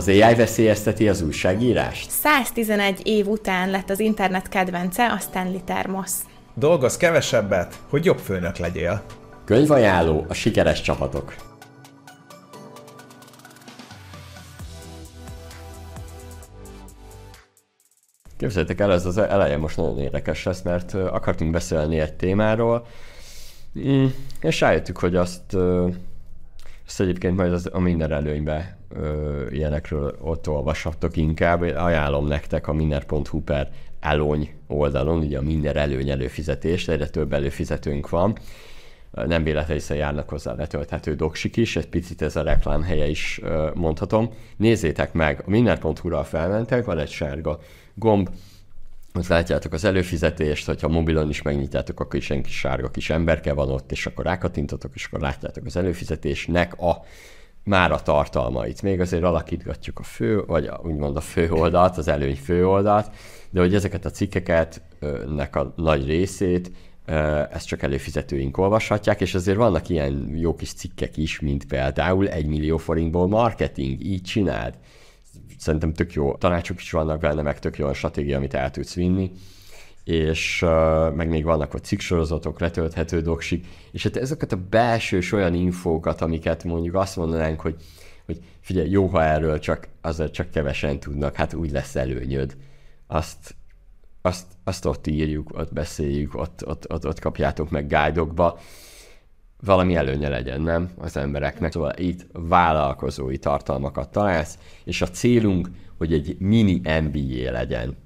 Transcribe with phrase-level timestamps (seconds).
[0.00, 2.10] Az AI veszélyezteti az újságírást?
[2.10, 6.10] 111 év után lett az internet kedvence a Stanley Termos.
[6.54, 9.02] Dolgoz kevesebbet, hogy jobb főnök legyél.
[9.44, 11.34] Könyvajánló a sikeres csapatok.
[18.36, 22.86] Képzeljétek el, ez az eleje most nagyon érdekes lesz, mert akartunk beszélni egy témáról,
[23.78, 24.06] mm,
[24.40, 25.56] és rájöttük, hogy azt,
[26.90, 28.78] azt egyébként majd az, a minden előnybe
[29.50, 31.60] ilyenekről ott olvashatok inkább.
[31.60, 38.08] Ajánlom nektek a minner.hu per elony oldalon, ugye a minden előny előfizetés, egyre több előfizetőnk
[38.08, 38.36] van.
[39.10, 43.40] Nem véletlenül járnak hozzá letölthető doksik is, egy picit ez a reklám helye is
[43.74, 44.30] mondhatom.
[44.56, 47.58] Nézzétek meg, a minner.hu-ra felmentek, van egy sárga
[47.94, 48.28] gomb,
[49.14, 53.70] ott látjátok az előfizetést, hogyha mobilon is megnyitjátok, akkor is egy sárga kis emberke van
[53.70, 57.04] ott, és akkor rákattintotok, és akkor látjátok az előfizetésnek a
[57.64, 58.82] már a tartalmait.
[58.82, 63.10] Még azért alakítgatjuk a fő, vagy úgymond a fő oldalt, az előny fő oldalt,
[63.50, 64.82] de hogy ezeket a cikkeket,
[65.34, 66.72] nek a nagy részét,
[67.50, 72.46] ezt csak előfizetőink olvashatják, és azért vannak ilyen jó kis cikkek is, mint például 1
[72.46, 74.74] millió forintból marketing, így csináld
[75.60, 78.94] szerintem tök jó tanácsok is vannak benne, meg tök jó a stratégia, amit el tudsz
[78.94, 79.30] vinni.
[80.04, 85.54] És uh, meg még vannak ott cikksorozatok, letölthető doksik, és hát ezeket a belsős olyan
[85.54, 87.76] infókat, amiket mondjuk azt mondanánk, hogy,
[88.26, 92.56] hogy figyelj, jó, ha erről csak, azért csak kevesen tudnak, hát úgy lesz előnyöd.
[93.06, 93.54] Azt,
[94.22, 98.20] azt, azt ott írjuk, ott beszéljük, ott, ott, ott, ott kapjátok meg guide
[99.62, 100.90] valami előnye legyen, nem?
[100.98, 101.72] Az embereknek.
[101.72, 107.96] Szóval itt vállalkozói tartalmakat találsz, és a célunk, hogy egy mini MBA legyen.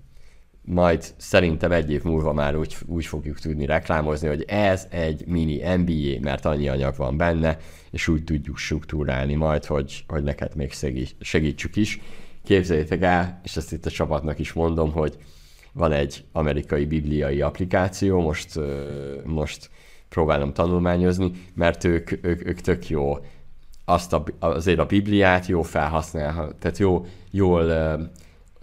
[0.66, 5.76] Majd szerintem egy év múlva már úgy, úgy fogjuk tudni reklámozni, hogy ez egy mini
[5.76, 7.58] MBA, mert annyi anyag van benne,
[7.90, 10.72] és úgy tudjuk struktúrálni majd, hogy, hogy neked még
[11.20, 12.00] segítsük is.
[12.44, 15.16] Képzeljétek el, és ezt itt a csapatnak is mondom, hogy
[15.72, 18.60] van egy amerikai bibliai applikáció, most,
[19.24, 19.70] most
[20.14, 23.18] próbálom tanulmányozni, mert ők, ők, ők tök jó
[23.84, 27.72] azt a, azért a Bibliát jó felhasznál, tehát jó, jól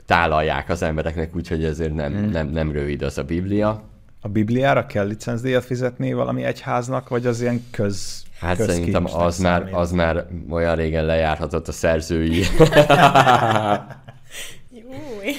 [0.05, 2.29] tálalják az embereknek, úgyhogy ezért nem, hmm.
[2.29, 3.83] nem, nem rövid az a Biblia.
[4.21, 9.69] A Bibliára kell licencdíjat fizetni valami egyháznak, vagy az ilyen köz Hát szerintem az már,
[9.73, 12.43] az már olyan régen lejárhatott a szerzői.
[15.17, 15.35] Új.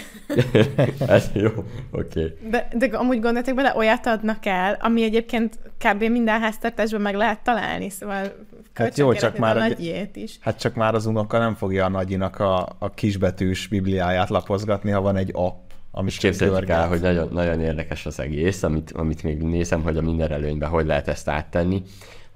[1.06, 1.48] Ez jó,
[1.90, 2.24] oké.
[2.24, 2.50] Okay.
[2.50, 6.02] De, de amúgy gondoltak bele, olyat adnak el, ami egyébként kb.
[6.02, 8.32] minden háztartásban meg lehet találni, szóval
[8.74, 10.38] hát jó, csak már a nagyjét is.
[10.40, 15.00] Hát csak már az unoka nem fogja a nagyinak a, a kisbetűs bibliáját lapozgatni, ha
[15.00, 19.42] van egy app, amit képzeljük el, hogy nagyon, nagyon érdekes az egész, amit, amit még
[19.42, 21.82] nézem, hogy a minden előnyben hogy lehet ezt áttenni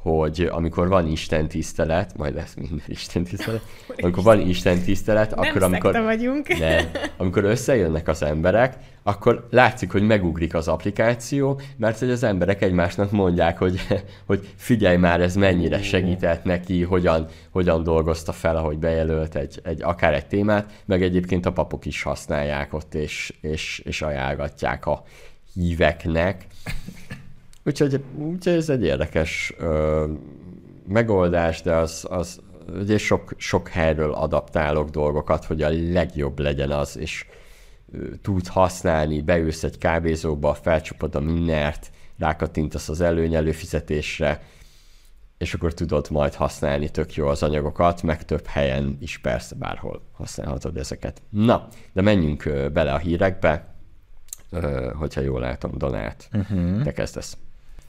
[0.06, 3.62] hogy amikor van Isten tisztelet, majd lesz minden Isten tisztelet,
[4.02, 6.58] amikor van Isten tisztelet, Nem akkor amikor, vagyunk.
[6.58, 6.76] Ne,
[7.16, 13.10] amikor összejönnek az emberek, akkor látszik, hogy megugrik az applikáció, mert hogy az emberek egymásnak
[13.10, 13.80] mondják, hogy,
[14.26, 19.82] hogy figyelj már, ez mennyire segített neki, hogyan, hogyan dolgozta fel, ahogy bejelölt egy, egy,
[19.82, 25.02] akár egy témát, meg egyébként a papok is használják ott, és, és, és ajánlgatják a
[25.54, 26.46] híveknek.
[27.66, 30.04] Úgyhogy, úgyhogy ez egy érdekes ö,
[30.88, 32.40] megoldás, de az, az
[32.80, 37.26] ugye sok, sok helyről adaptálok dolgokat, hogy a legjobb legyen az, és
[38.22, 44.42] tud használni, beülsz egy kávézóba, felcsapod a minnert, rákattintasz az előny előfizetésre,
[45.38, 50.02] és akkor tudod majd használni tök jó az anyagokat, meg több helyen is persze bárhol
[50.12, 51.22] használhatod ezeket.
[51.30, 53.74] Na, de menjünk bele a hírekbe,
[54.94, 56.82] hogyha jól látom, Donát, uh-huh.
[56.82, 57.36] te kezdesz.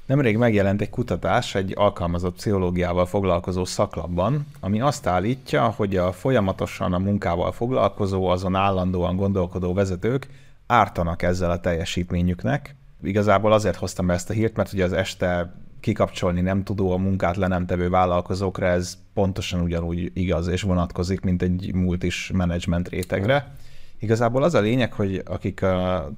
[0.07, 6.93] Nemrég megjelent egy kutatás egy alkalmazott pszichológiával foglalkozó szaklapban, ami azt állítja, hogy a folyamatosan
[6.93, 10.27] a munkával foglalkozó, azon állandóan gondolkodó vezetők
[10.67, 12.75] ártanak ezzel a teljesítményüknek.
[13.03, 16.97] Igazából azért hoztam be ezt a hírt, mert ugye az este kikapcsolni nem tudó, a
[16.97, 22.89] munkát le nem tevő vállalkozókra ez pontosan ugyanúgy igaz és vonatkozik, mint egy multis management
[22.89, 23.55] rétegre.
[23.99, 25.65] Igazából az a lényeg, hogy akik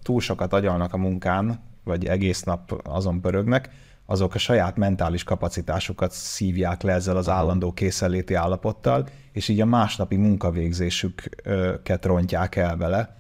[0.04, 3.70] túl sokat agyalnak a munkán, vagy egész nap azon pörögnek,
[4.06, 9.66] azok a saját mentális kapacitásukat szívják le ezzel az állandó készenléti állapottal, és így a
[9.66, 13.18] másnapi munkavégzésüket rontják el vele.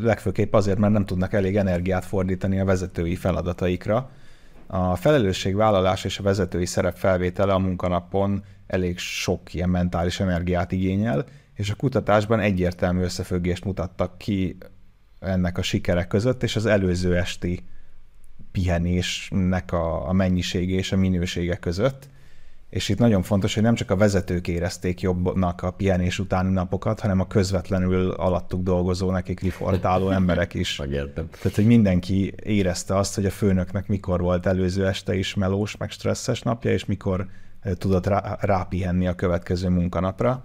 [0.00, 4.10] Legfőképp azért, mert nem tudnak elég energiát fordítani a vezetői feladataikra.
[4.66, 11.24] A felelősségvállalás és a vezetői szerep felvétele a munkanapon elég sok ilyen mentális energiát igényel,
[11.54, 14.56] és a kutatásban egyértelmű összefüggést mutattak ki
[15.22, 17.64] ennek a sikerek között, és az előző esti
[18.52, 22.08] pihenésnek a, a mennyisége és a minősége között.
[22.68, 27.00] és itt nagyon fontos, hogy nem csak a vezetők érezték jobbnak a pihenés utáni napokat,
[27.00, 30.76] hanem a közvetlenül alattuk dolgozó, nekik rifortáló emberek is.
[30.76, 31.28] Megértem.
[31.30, 35.90] Tehát, hogy mindenki érezte azt, hogy a főnöknek mikor volt előző este is melós, meg
[35.90, 37.26] stresszes napja, és mikor
[37.78, 40.44] tudott rá, rápihenni a következő munkanapra.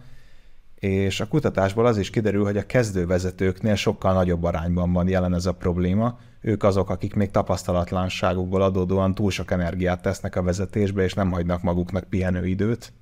[0.79, 5.45] És a kutatásból az is kiderül, hogy a kezdővezetőknél sokkal nagyobb arányban van jelen ez
[5.45, 6.19] a probléma.
[6.41, 11.61] Ők azok, akik még tapasztalatlanságukból adódóan túl sok energiát tesznek a vezetésbe, és nem hagynak
[11.61, 12.93] maguknak pihenőidőt.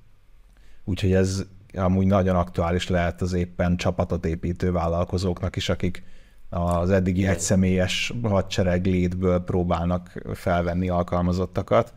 [0.84, 6.04] Úgyhogy ez amúgy nagyon aktuális lehet az éppen csapatot építő vállalkozóknak is, akik
[6.50, 11.94] az eddigi egyszemélyes hadsereg létből próbálnak felvenni alkalmazottakat.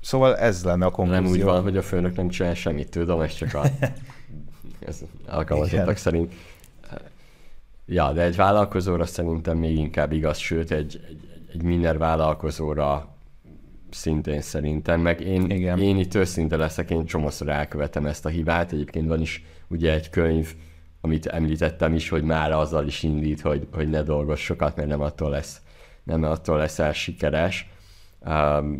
[0.00, 1.22] Szóval ez lenne a konklúzió.
[1.22, 3.62] Nem úgy van, hogy a főnök nem csinál semmit, tudom, ez csak a
[4.86, 6.34] ez alkalmazottak szerint.
[7.86, 13.16] Ja, de egy vállalkozóra szerintem még inkább igaz, sőt egy, egy, egy minden vállalkozóra
[13.90, 15.78] szintén szerintem, meg én, Igen.
[15.78, 20.10] én itt őszinte leszek, én csomószor elkövetem ezt a hibát, egyébként van is ugye egy
[20.10, 20.54] könyv,
[21.00, 25.00] amit említettem is, hogy már azzal is indít, hogy, hogy ne dolgozz sokat, mert nem
[25.00, 25.60] attól lesz,
[26.02, 27.70] nem attól leszel sikeres.
[28.20, 28.32] Um,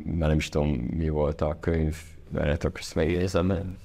[0.04, 1.96] mert nem is tudom, mi volt a könyv,
[2.32, 3.76] mert ezt megnézem.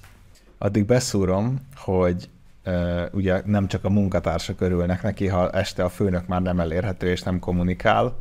[0.58, 2.28] Addig beszúrom, hogy
[2.66, 7.08] uh, ugye nem csak a munkatársak örülnek neki, ha este a főnök már nem elérhető
[7.08, 8.16] és nem kommunikál,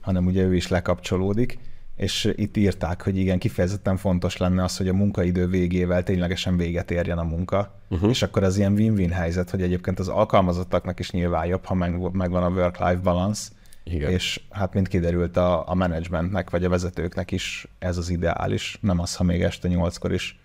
[0.00, 1.58] hanem ugye ő is lekapcsolódik,
[1.96, 6.90] és itt írták, hogy igen, kifejezetten fontos lenne az, hogy a munkaidő végével ténylegesen véget
[6.90, 8.10] érjen a munka, uh-huh.
[8.10, 12.12] és akkor az ilyen win-win helyzet, hogy egyébként az alkalmazottaknak is nyilván jobb, ha meg,
[12.12, 13.48] megvan a work-life balance,
[13.84, 14.10] igen.
[14.10, 19.00] és hát mint kiderült a, a menedzsmentnek vagy a vezetőknek is ez az ideális, nem
[19.00, 20.40] az, ha még este nyolckor is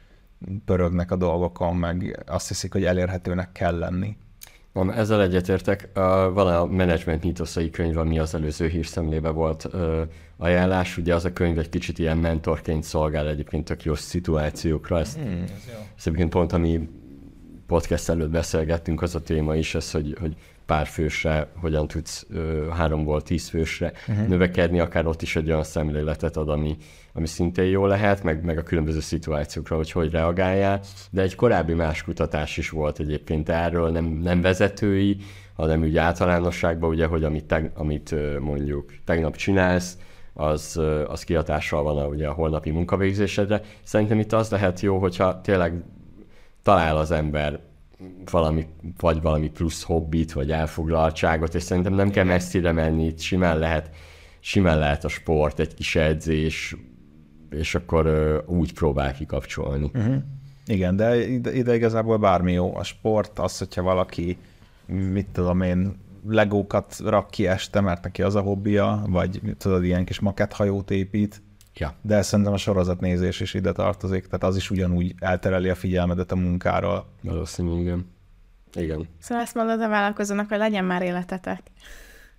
[0.65, 4.17] pörögnek a dolgokon, meg azt hiszik, hogy elérhetőnek kell lenni.
[4.73, 5.89] Van, ezzel egyetértek.
[6.33, 9.69] Van a Management mítoszai könyv, ami az előző hírszemlébe volt
[10.37, 10.97] ajánlás.
[10.97, 14.99] Ugye az a könyv egy kicsit ilyen mentorként szolgál egyébként tök jó szituációkra.
[14.99, 15.79] Ezt, hmm, ez jó.
[15.95, 16.89] ezt egyébként pont, ami
[17.67, 20.35] podcast előtt beszélgettünk, az a téma is ez, hogy, hogy
[20.65, 22.25] pár fősre, hogyan tudsz
[22.71, 24.27] háromból tíz fősre uh-huh.
[24.27, 26.77] növekedni, akár ott is egy olyan szemléletet ad, ami,
[27.13, 30.81] ami szintén jó lehet, meg, meg a különböző szituációkra, hogy hogy reagáljál.
[31.09, 35.17] De egy korábbi más kutatás is volt egyébként erről, nem, nem vezetői,
[35.55, 39.97] hanem úgy általánosságban, ugye, hogy amit, teg, amit mondjuk tegnap csinálsz,
[40.33, 43.61] az, az kihatással van a, ugye, a holnapi munkavégzésedre.
[43.83, 45.83] Szerintem itt az lehet jó, hogyha tényleg
[46.63, 47.59] talál az ember
[48.31, 48.67] valami,
[48.99, 53.89] vagy valami plusz hobbit, vagy elfoglaltságot, és szerintem nem kell messzire menni, itt simán lehet,
[54.39, 56.75] simán lehet a sport, egy kis edzés,
[57.53, 58.07] és akkor
[58.47, 59.91] úgy próbál kikapcsolni.
[59.93, 60.15] Uh-huh.
[60.65, 62.75] Igen, de ide, ide igazából bármi jó.
[62.75, 64.37] A sport az, hogyha valaki,
[64.85, 70.05] mit tudom én, legókat rak ki este, mert neki az a hobbija, vagy tudod, ilyen
[70.05, 71.41] kis makethajót épít,
[71.75, 71.93] Ja.
[72.01, 76.35] De szerintem a sorozatnézés is ide tartozik, tehát az is ugyanúgy eltereli a figyelmedet a
[76.35, 77.05] munkáról.
[77.21, 78.11] Valószínű, igen.
[78.73, 79.07] Igen.
[79.19, 81.61] Szóval ezt mondod a vállalkozónak, hogy legyen már életetek.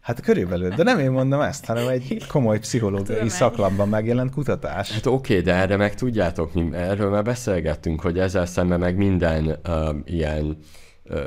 [0.05, 4.93] Hát körülbelül, de nem én mondom ezt, hanem egy komoly pszichológiai szaklamban megjelent kutatás.
[4.93, 8.97] Hát oké, okay, de erre meg tudjátok, mi erről már beszélgettünk, hogy ezzel szemben meg
[8.97, 10.59] minden uh, ilyen
[11.05, 11.21] uh,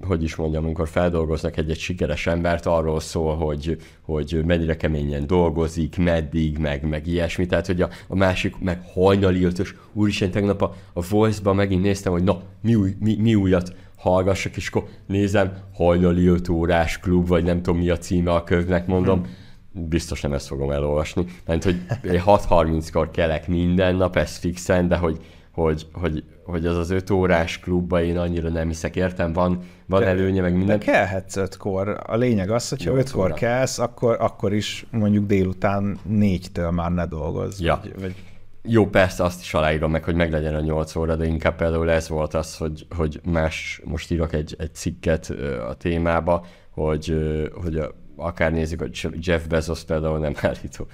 [0.00, 5.96] hogy is mondjam, amikor feldolgoznak egy-egy sikeres embert, arról szól, hogy, hogy mennyire keményen dolgozik,
[5.96, 7.46] meddig, meg, meg ilyesmi.
[7.46, 12.12] Tehát, hogy a, a másik meg hajnali ötös, úristen, tegnap a, a Voice-ban megint néztem,
[12.12, 17.28] hogy na, mi, új, mi, mi újat hallgassak, és akkor nézem, hajnali öt órás klub,
[17.28, 19.26] vagy nem tudom mi a címe a kövnek, mondom,
[19.72, 21.24] biztos nem ezt fogom elolvasni.
[21.46, 25.20] Mert hogy 6.30-kor kelek minden nap, ez fixen, de hogy
[25.62, 30.00] hogy, hogy, hogy az az öt órás klubba én annyira nem hiszek, értem, van, van
[30.00, 30.78] de, előnye, meg minden.
[30.78, 32.00] De kellhetsz ötkor.
[32.06, 37.60] A lényeg az, hogyha ötkor kelsz, akkor, akkor is mondjuk délután négytől már ne dolgozz.
[37.60, 37.80] Ja.
[37.82, 38.14] Vagy, vagy...
[38.62, 42.08] Jó, persze azt is aláírom meg, hogy meglegyen a nyolc óra, de inkább például ez
[42.08, 45.30] volt az, hogy, hogy más, most írok egy, egy cikket
[45.68, 47.16] a témába, hogy,
[47.62, 50.86] hogy a akár nézzük, hogy Jeff Bezos például nem állító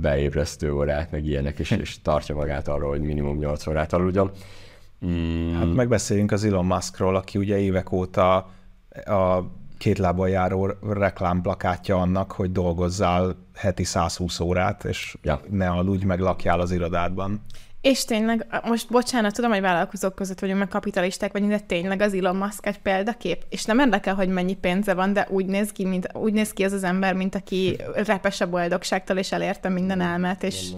[0.00, 4.30] beébresztő órát, meg ilyenek, és, és tartja magát arról, hogy minimum 8 órát aludjon.
[5.06, 5.52] Mm.
[5.54, 8.36] Hát megbeszéljünk az Elon Muskról, aki ugye évek óta
[9.04, 9.42] a
[9.80, 15.40] két lábon járó reklámplakátja annak, hogy dolgozzál heti 120 órát, és ja.
[15.50, 17.44] ne aludj, meg lakjál az irodádban.
[17.80, 22.14] És tényleg, most bocsánat, tudom, hogy vállalkozók között vagyunk, meg kapitalisták vagyunk, de tényleg az
[22.14, 23.44] Elon Musk egy példakép.
[23.48, 26.64] És nem érdekel, hogy mennyi pénze van, de úgy néz ki, mint, úgy néz ki
[26.64, 30.70] az az ember, mint aki repes a boldogságtól, és elérte minden elmet, és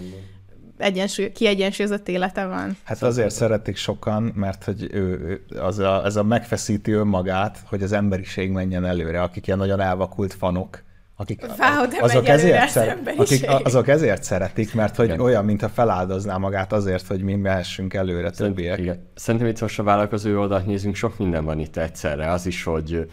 [0.83, 2.77] egyensúly, kiegyensúlyozott élete van.
[2.83, 7.83] Hát szóval azért szeretik sokan, mert hogy ő, az a, ez a megfeszíti önmagát, hogy
[7.83, 10.83] az emberiség menjen előre, akik ilyen nagyon elvakult fanok,
[11.17, 15.21] akik, Fá, oda azok, ezért az szer, akik, azok ezért szeretik, mert hogy Igen.
[15.21, 18.79] olyan, mintha feláldozná magát azért, hogy mi mehessünk előre többiek.
[18.79, 19.09] Igen.
[19.15, 22.31] Szerintem itt most a vállalkozó oldalt nézünk, sok minden van itt egyszerre.
[22.31, 23.09] Az is, hogy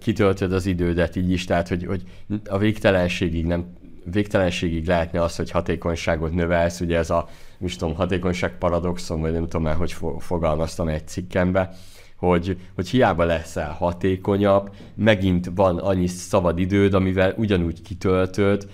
[0.00, 2.02] kitöltöd az idődet így is, tehát hogy, hogy
[2.48, 3.78] a végtelenségig nem
[4.12, 9.42] végtelenségig lehetne az, hogy hatékonyságot növelsz, ugye ez a, most tudom, hatékonyság paradoxon, vagy nem
[9.42, 11.70] tudom már, hogy fo- fogalmaztam egy cikkembe,
[12.16, 18.68] hogy, hogy hiába leszel hatékonyabb, megint van annyi szabad időd, amivel ugyanúgy kitöltöd,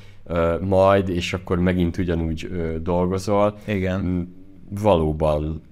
[0.61, 2.51] majd, és akkor megint ugyanúgy
[2.83, 3.59] dolgozol.
[3.67, 4.01] Igen.
[4.01, 4.23] Mm,
[4.83, 5.63] valóban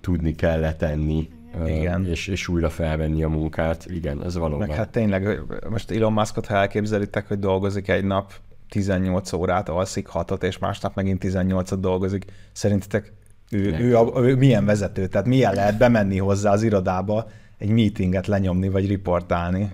[0.00, 1.28] tudni kell letenni,
[1.60, 2.06] ö, Igen.
[2.06, 3.86] És, és újra felvenni a munkát.
[3.88, 4.66] Igen, ez valóban.
[4.66, 5.40] Meg hát tényleg,
[5.70, 8.32] most Elon Muskot, ha elképzelitek, hogy dolgozik egy nap
[8.72, 13.12] 18 órát, alszik 6 és másnap megint 18-at dolgozik, szerintetek
[13.50, 15.06] ő, ő, a, ő milyen vezető?
[15.06, 19.70] Tehát milyen lehet bemenni hozzá az irodába, egy meetinget lenyomni, vagy riportálni?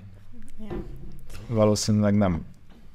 [0.61, 0.67] Ja.
[1.47, 2.45] Valószínűleg nem.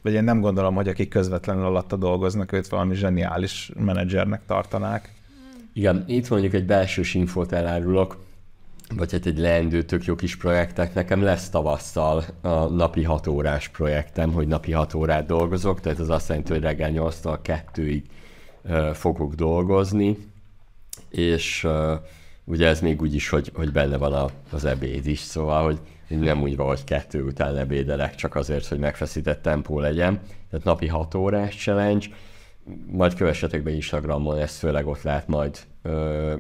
[0.02, 5.14] Vagy én nem gondolom, hogy akik közvetlenül alatta dolgoznak, őt valami zseniális menedzsernek tartanák.
[5.74, 8.24] Igen, itt mondjuk egy belsős infót elárulok,
[8.98, 10.94] vagy hát egy leendő tök jó kis projektek.
[10.94, 16.10] Nekem lesz tavasszal a napi 6 órás projektem, hogy napi 6 órát dolgozok, tehát az
[16.10, 18.02] azt jelenti, hogy reggel 8-tól 2-ig
[18.64, 20.18] ö, fogok dolgozni,
[21.10, 21.68] és
[22.44, 25.80] ugye ez még úgy is, hogy, hogy benne van a, az ebéd is, szóval, hogy
[26.20, 30.20] nem úgy van, hogy kettő után ebédelek, csak azért, hogy megfeszített tempó legyen.
[30.50, 32.06] Tehát napi 6 órás challenge,
[32.92, 35.60] majd kövessetek be Instagramon, ezt főleg ott lehet majd,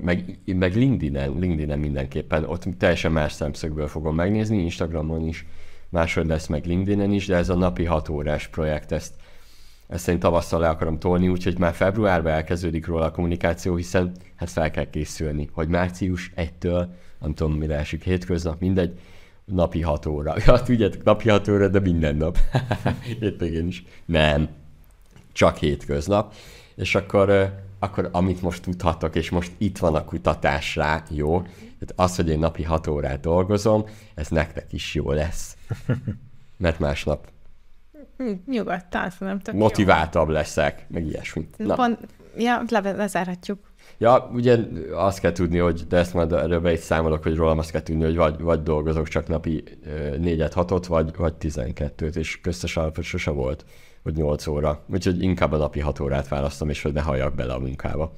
[0.02, 5.46] meg, meg LinkedIn-en, LinkedIn-en mindenképpen, ott teljesen más szemszögből fogom megnézni, Instagramon is,
[5.90, 9.14] máshogy lesz meg LinkedIn-en is, de ez a napi 6 órás projekt, ezt,
[9.88, 14.50] ezt én tavasszal le akarom tolni, úgyhogy már februárban elkezdődik róla a kommunikáció, hiszen hát
[14.50, 16.88] fel kell készülni, hogy március 1-től,
[17.20, 19.00] nem tudom mire esik, hétköznap, mindegy,
[19.46, 20.36] napi 6 óra.
[20.46, 22.38] Ja, tudjátok, napi 6 óra, de minden nap.
[23.20, 23.86] Hétvégén is.
[24.06, 24.50] Nem,
[25.34, 26.34] csak hétköznap,
[26.76, 31.94] és akkor, akkor amit most tudhatok, és most itt van a kutatás rá, jó, tehát
[31.96, 33.86] az, hogy én napi 6 órát dolgozom,
[34.16, 35.58] ez nektek is jó lesz.
[36.58, 37.32] Mert másnap
[38.18, 39.60] Hm, Nyugodtan, szerintem tök jó.
[39.60, 41.50] motiváltabb leszek, meg ilyesmi.
[41.58, 41.76] Na.
[41.76, 42.00] Pont,
[42.38, 43.72] ja, le, lezárhatjuk.
[43.98, 44.58] Ja, ugye
[44.94, 47.82] azt kell tudni, hogy, de ezt majd erről be is számolok, hogy rólam azt kell
[47.82, 49.64] tudni, hogy vagy, vagy dolgozok csak napi
[50.18, 53.66] négyet, hatot, vagy, vagy 12-t, és köztes alapot sose volt,
[54.04, 54.84] hogy 8 óra.
[54.88, 58.14] Úgyhogy inkább a napi 6 órát választom, és hogy ne halljak bele a munkába.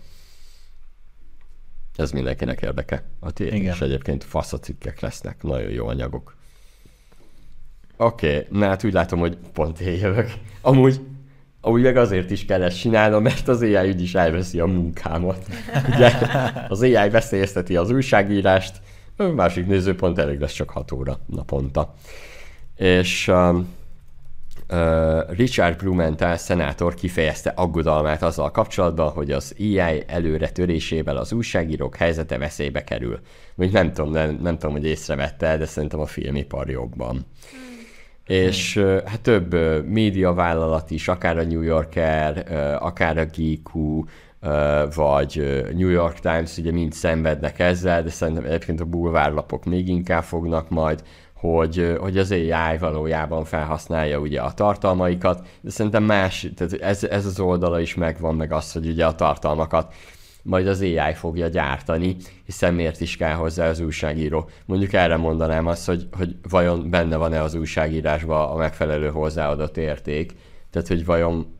[1.95, 3.03] Ez mindenkinek érdeke.
[3.19, 6.35] A tiéd is egyébként faszacikkek lesznek, nagyon jó anyagok.
[7.97, 10.31] Oké, okay, na hát úgy látom, hogy pont én jövök.
[10.61, 10.99] Amúgy,
[11.61, 15.47] amúgy meg azért is kell ezt csinálnom, mert az AI úgyis elveszi a munkámat.
[15.93, 16.11] Ugye,
[16.67, 18.81] az AI veszélyezteti az újságírást,
[19.17, 21.93] a másik nézőpont elég lesz csak 6 óra naponta.
[22.75, 23.67] És um,
[25.27, 32.37] Richard Blumenthal szenátor kifejezte aggodalmát azzal kapcsolatban, hogy az AI előre törésével az újságírók helyzete
[32.37, 33.19] veszélybe kerül.
[33.55, 37.25] Még nem tudom, nem, nem tudom, hogy észrevette, de szerintem a filmipar jobban.
[38.25, 39.53] És ö, hát több
[39.87, 42.45] médiavállalat is, akár a New Yorker,
[42.79, 44.03] akár a GQ,
[44.95, 50.23] vagy New York Times, ugye mind szenvednek ezzel, de szerintem egyébként a bulvárlapok még inkább
[50.23, 51.03] fognak majd,
[51.53, 57.25] hogy, hogy az AI valójában felhasználja ugye a tartalmaikat, de szerintem más, tehát ez, ez
[57.25, 59.93] az oldala is megvan, meg az, hogy ugye a tartalmakat
[60.45, 64.49] majd az AI fogja gyártani, hiszen miért is kell hozzá az újságíró.
[64.65, 70.35] Mondjuk erre mondanám azt, hogy, hogy vajon benne van-e az újságírásban a megfelelő hozzáadott érték,
[70.69, 71.55] tehát hogy vajon,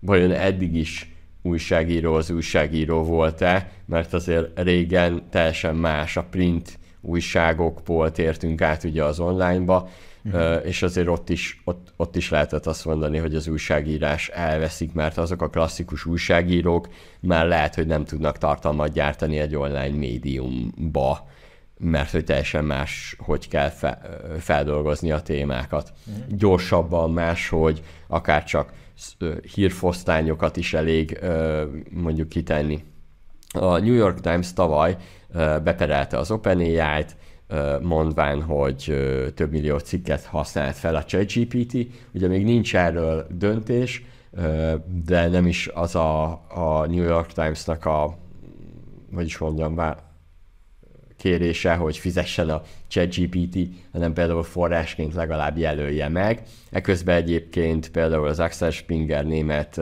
[0.00, 8.10] vajon eddig is újságíró az újságíró volt-e, mert azért régen teljesen más a print újságokból
[8.10, 9.88] tértünk át ugye az onlineba,
[10.24, 10.66] uh-huh.
[10.66, 15.18] és azért ott is, ott, ott is lehetett azt mondani, hogy az újságírás elveszik, mert
[15.18, 16.88] azok a klasszikus újságírók
[17.20, 21.28] már lehet, hogy nem tudnak tartalmat gyártani egy online médiumba,
[21.78, 24.00] mert hogy teljesen más, hogy kell fe,
[24.38, 25.92] feldolgozni a témákat.
[26.06, 26.36] Uh-huh.
[26.36, 28.72] Gyorsabban máshogy, akár csak
[29.54, 31.18] hírfosztányokat is elég
[31.90, 32.84] mondjuk kitenni.
[33.54, 34.96] A New York Times tavaly
[35.62, 37.16] beperelte az OpenAI-t,
[37.82, 38.94] mondván, hogy
[39.34, 41.76] több millió cikket használt fel a ChatGPT.
[42.14, 44.04] Ugye még nincs erről döntés,
[45.04, 48.18] de nem is az a, a New York Times-nak a,
[49.14, 50.02] hogy is mondjam, vá-
[51.16, 53.58] kérése, hogy fizessen a ChatGPT,
[53.92, 56.42] hanem például forrásként legalább jelölje meg.
[56.70, 59.80] Eközben egyébként például az Axel Springer német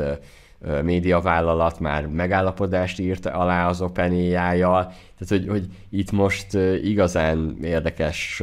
[0.83, 4.85] médiavállalat már megállapodást írt alá az OpenAI-jal,
[5.19, 8.43] tehát hogy, hogy itt most igazán érdekes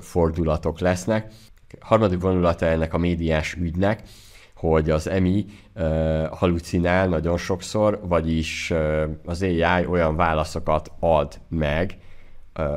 [0.00, 1.32] fordulatok lesznek.
[1.80, 4.02] harmadik vonulata ennek a médiás ügynek,
[4.54, 5.44] hogy az EMI
[5.74, 8.72] uh, halucinál nagyon sokszor, vagyis
[9.24, 11.98] az AI olyan válaszokat ad meg,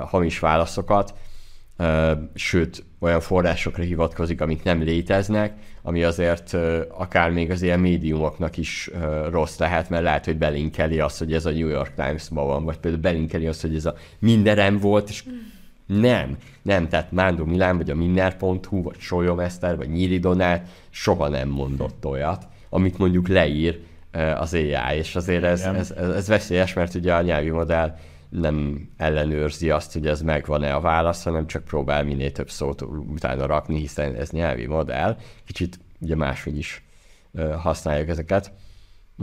[0.05, 1.13] hamis válaszokat,
[2.33, 6.57] sőt, olyan forrásokra hivatkozik, amik nem léteznek, ami azért
[6.89, 8.89] akár még az ilyen médiumoknak is
[9.29, 12.77] rossz lehet, mert lehet, hogy belinkeli azt, hogy ez a New York Times-ban van, vagy
[12.77, 15.24] például belinkeli azt, hogy ez a mindenem volt, és
[15.86, 21.27] nem, nem, tehát Mándor Milán, vagy a Minner.hu, vagy Solyom Eszter, vagy Nyíri Donát soha
[21.27, 23.79] nem mondott olyat, amit mondjuk leír
[24.38, 27.95] az AI, és azért ez, ez, ez, ez veszélyes, mert ugye a nyelvi modell
[28.29, 33.45] nem ellenőrzi azt, hogy ez megvan-e a válasz, hanem csak próbál minél több szót utána
[33.45, 35.17] rakni, hiszen ez nyelvi modell.
[35.45, 36.83] Kicsit ugye máshogy is
[37.57, 38.51] használjuk ezeket.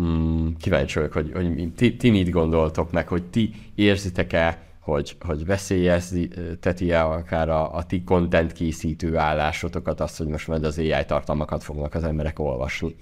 [0.01, 5.47] Mm, kíváncsi vagyok, hogy, hogy ti, ti mit gondoltok meg, hogy ti érzitek-e hogy, hogy
[5.47, 11.63] veszélyezteti-e akár a, a ti content készítő állásotokat, azt, hogy most majd az AI tartalmakat
[11.63, 12.97] fognak az emberek olvasni.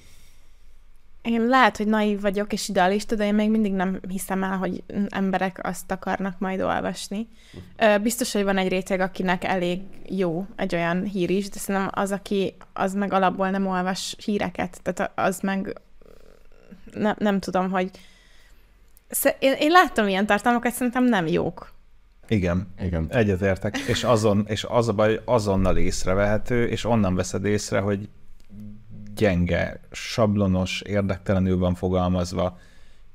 [1.24, 4.82] Én lehet, hogy naív vagyok és idealista, de én még mindig nem hiszem el, hogy
[5.08, 7.28] emberek azt akarnak majd olvasni.
[8.02, 12.12] Biztos, hogy van egy réteg, akinek elég jó egy olyan hír is, de szerintem az,
[12.12, 15.80] aki az meg alapból nem olvas híreket, tehát az meg
[16.92, 17.90] ne, nem tudom, hogy
[19.38, 21.72] én, én láttam ilyen tartalmakat, szerintem nem jók.
[22.28, 23.06] Igen, Igen.
[23.10, 23.78] egyetértek.
[23.78, 28.08] És, azon, és az a baj, azonnal észrevehető, és onnan veszed észre, hogy
[29.16, 32.59] gyenge, sablonos, érdektelenül van fogalmazva,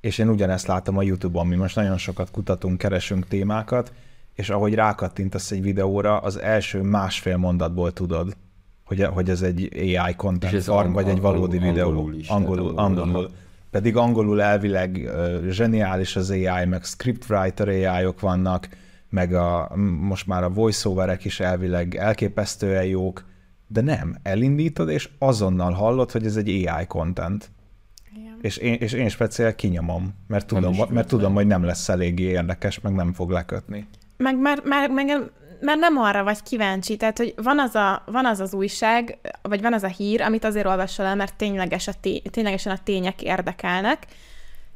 [0.02, 3.94] és én ugyanezt látom a YouTube-on, mi most nagyon sokat kutatunk, keresünk témákat,
[4.34, 8.36] és ahogy rákattintasz egy videóra, az első másfél mondatból tudod,
[8.86, 11.90] hogy, hogy ez egy AI content ez farm, vagy egy valódi angolul, videó.
[11.90, 13.30] Angolul, is, angolul, angolul.
[13.72, 18.70] Pedig angolul elvileg uh, zseniális az AI, meg scriptwriter AI-ok vannak,
[19.10, 23.24] meg a, most már a voiceoverek is elvileg elképesztően jók,
[23.72, 27.50] de nem, elindítod, és azonnal hallod, hogy ez egy AI content.
[28.16, 28.38] Igen.
[28.42, 32.80] És én, és én speciál kinyomom, mert tudom, mert tudom, hogy nem lesz eléggé érdekes,
[32.80, 33.88] meg nem fog lekötni.
[34.18, 35.08] Meg már, már, meg,
[35.62, 39.62] mert nem arra vagy kíváncsi, tehát hogy van az, a, van az az újság, vagy
[39.62, 43.22] van az a hír, amit azért olvasol el, mert tényleges a té- ténylegesen a tények
[43.22, 44.06] érdekelnek,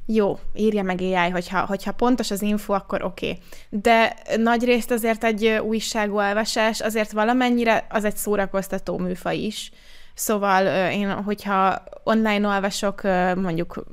[0.05, 3.29] jó, írja meg AI, hogyha, hogyha pontos az info, akkor oké.
[3.29, 3.41] Okay.
[3.69, 9.71] De nagy részt azért egy újságolvasás, azért valamennyire az egy szórakoztató műfaj is.
[10.13, 13.01] Szóval én, hogyha online olvasok
[13.35, 13.83] mondjuk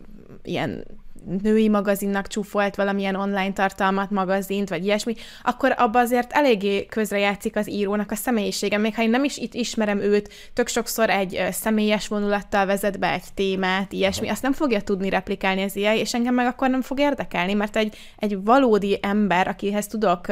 [0.42, 0.84] ilyen
[1.42, 7.70] női magazinnak csúfolt valamilyen online tartalmat, magazint, vagy ilyesmi, akkor abba azért eléggé közrejátszik az
[7.70, 8.78] írónak a személyisége.
[8.78, 13.12] Még ha én nem is itt ismerem őt, tök sokszor egy személyes vonulattal vezet be
[13.12, 16.82] egy témát, ilyesmi, azt nem fogja tudni replikálni az ilyen, és engem meg akkor nem
[16.82, 20.26] fog érdekelni, mert egy, egy valódi ember, akihez tudok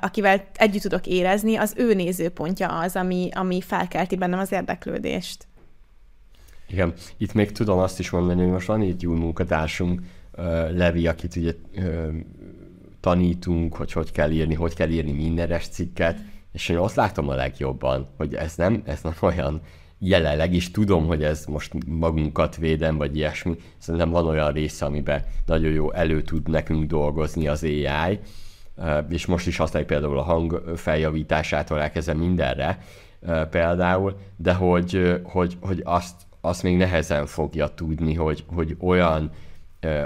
[0.00, 5.46] akivel együtt tudok érezni, az ő nézőpontja az, ami, ami felkelti bennem az érdeklődést.
[6.70, 10.00] Igen, itt még tudom azt is mondani, hogy most van itt jó munkatársunk,
[10.70, 11.54] Levi, akit ugye
[13.00, 16.18] tanítunk, hogy hogy kell írni, hogy kell írni mindenes cikket,
[16.52, 19.60] és én azt látom a legjobban, hogy ez nem, ez nem olyan
[19.98, 23.56] jelenleg is tudom, hogy ez most magunkat védem, vagy ilyesmi.
[23.78, 28.18] Szerintem van olyan része, amiben nagyon jó elő tud nekünk dolgozni az AI,
[29.08, 32.78] és most is használjuk például a hang feljavításától elkezdve mindenre
[33.50, 39.30] például, de hogy, hogy, hogy azt azt még nehezen fogja tudni, hogy, hogy olyan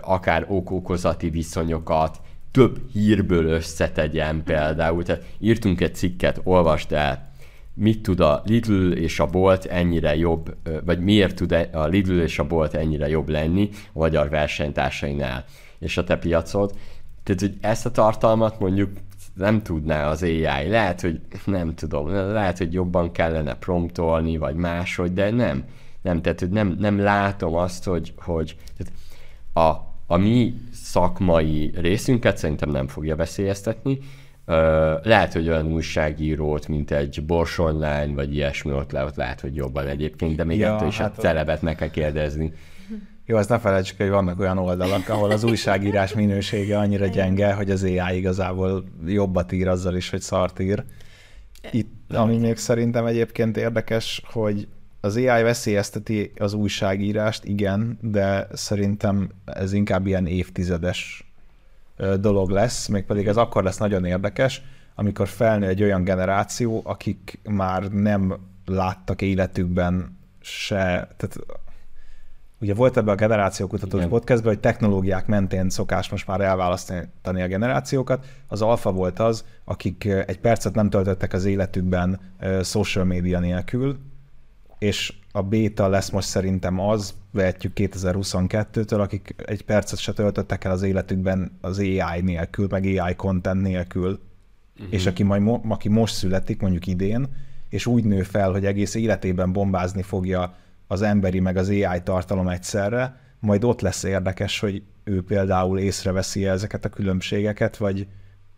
[0.00, 2.20] akár okokozati viszonyokat
[2.50, 5.02] több hírből összetegyen például.
[5.02, 7.32] Tehát írtunk egy cikket, olvasd el,
[7.74, 12.38] mit tud a Lidl és a bolt ennyire jobb, vagy miért tud a Lidl és
[12.38, 15.44] a bolt ennyire jobb lenni a magyar versenytársainál
[15.78, 16.72] és a te piacod.
[17.22, 18.90] Tehát, hogy ezt a tartalmat mondjuk
[19.34, 20.68] nem tudná az AI.
[20.68, 25.64] Lehet, hogy nem tudom, lehet, hogy jobban kellene promptolni, vagy máshogy, de nem
[26.04, 28.92] nem, tehát hogy nem, nem látom azt, hogy, hogy tehát
[29.52, 33.98] a, a mi szakmai részünket szerintem nem fogja veszélyeztetni.
[35.02, 39.54] lehet, hogy olyan újságírót, mint egy Bors Online, vagy ilyesmi ott, le, ott lehet, hogy
[39.54, 42.52] jobban egyébként, de még ja, ettől is hát a celebet meg kell kérdezni.
[43.26, 47.70] Jó, azt ne felejtsük, hogy vannak olyan oldalak, ahol az újságírás minősége annyira gyenge, hogy
[47.70, 50.84] az AI igazából jobbat ír azzal is, hogy szart ír.
[51.70, 54.68] Itt, ami még szerintem egyébként érdekes, hogy
[55.04, 61.30] az AI veszélyezteti az újságírást, igen, de szerintem ez inkább ilyen évtizedes
[62.20, 64.62] dolog lesz, mégpedig ez akkor lesz nagyon érdekes,
[64.94, 68.36] amikor felnő egy olyan generáció, akik már nem
[68.66, 71.36] láttak életükben se, tehát
[72.60, 74.10] ugye volt ebbe a generációkutatós Igen.
[74.10, 78.26] podcastban, hogy technológiák mentén szokás most már elválasztani a generációkat.
[78.46, 82.20] Az alfa volt az, akik egy percet nem töltöttek az életükben
[82.62, 83.98] social media nélkül,
[84.78, 90.72] és a béta lesz most szerintem az, vehetjük 2022-től, akik egy percet se töltöttek el
[90.72, 94.20] az életükben az AI nélkül, meg AI content nélkül,
[94.74, 94.92] uh-huh.
[94.92, 97.28] és aki, majd, aki most születik, mondjuk idén,
[97.68, 100.56] és úgy nő fel, hogy egész életében bombázni fogja
[100.86, 106.46] az emberi meg az AI tartalom egyszerre, majd ott lesz érdekes, hogy ő például észreveszi
[106.46, 108.06] ezeket a különbségeket, vagy,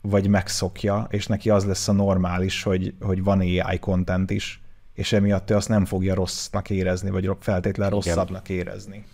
[0.00, 4.60] vagy megszokja, és neki az lesz a normális, hogy, hogy van AI content is,
[4.96, 9.04] és emiatt ő azt nem fogja rossznak érezni, vagy feltétlenül rosszabbnak érezni.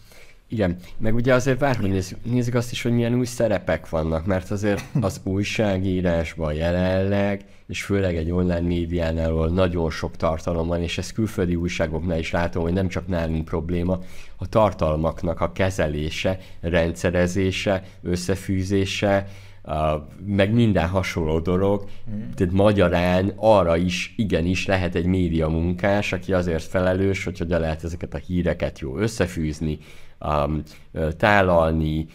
[0.49, 4.51] Igen, meg ugye azért bárhogy nézzük, nézzük azt is, hogy milyen új szerepek vannak, mert
[4.51, 10.99] azért az újságírásban jelenleg, és főleg egy online médiánál, ahol nagyon sok tartalom van, és
[10.99, 13.99] ez külföldi újságoknál is látom, hogy nem csak nálunk probléma,
[14.37, 19.27] a tartalmaknak a kezelése, rendszerezése, összefűzése,
[20.27, 21.85] meg minden hasonló dolog.
[22.11, 22.31] Mm.
[22.35, 27.85] Tehát magyarán arra is igenis lehet egy média munkás, aki azért felelős, hogy hogyan lehet
[27.85, 29.79] ezeket a híreket jó összefűzni,
[30.21, 30.63] um,
[31.17, 32.07] tálalni,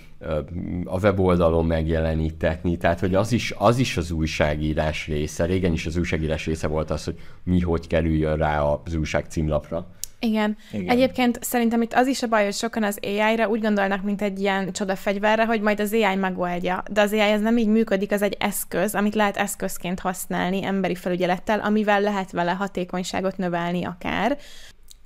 [0.85, 5.45] a weboldalon megjelenítetni, tehát hogy az is, az is az újságírás része.
[5.45, 9.87] Régen is az újságírás része volt az, hogy mi hogy kerüljön rá az újság címlapra.
[10.19, 10.57] Igen.
[10.71, 10.89] Igen.
[10.89, 14.39] Egyébként szerintem itt az is a baj, hogy sokan az AI-ra úgy gondolnak, mint egy
[14.39, 16.83] ilyen csodafegyverre, hogy majd az AI megoldja.
[16.91, 20.95] De az AI ez nem így működik, az egy eszköz, amit lehet eszközként használni emberi
[20.95, 24.37] felügyelettel, amivel lehet vele hatékonyságot növelni akár.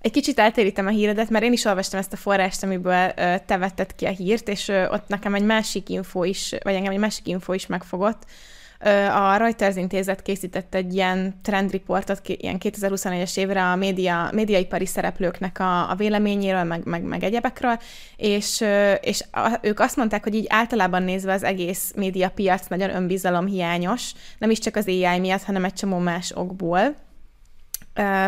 [0.01, 3.11] Egy kicsit eltérítem a híredet, mert én is olvastam ezt a forrást, amiből
[3.45, 6.99] te vetted ki a hírt, és ott nekem egy másik info is, vagy engem egy
[6.99, 8.25] másik info is megfogott.
[9.13, 15.89] A Reuters intézet készített egy ilyen trendriportot, ilyen 2021-es évre a média, médiaipari szereplőknek a,
[15.89, 17.79] a véleményéről, meg, meg, meg egyebekről,
[18.15, 18.63] és,
[19.01, 19.25] és
[19.61, 24.75] ők azt mondták, hogy így általában nézve az egész médiapiac nagyon önbizalomhiányos, nem is csak
[24.75, 26.95] az AI miatt, hanem egy csomó más okból.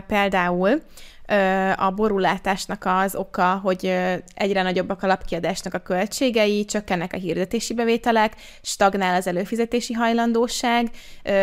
[0.08, 0.82] Például
[1.76, 3.94] a borulátásnak az oka, hogy
[4.34, 10.90] egyre nagyobbak a lapkiadásnak a költségei, csökkennek a hirdetési bevételek, stagnál az előfizetési hajlandóság,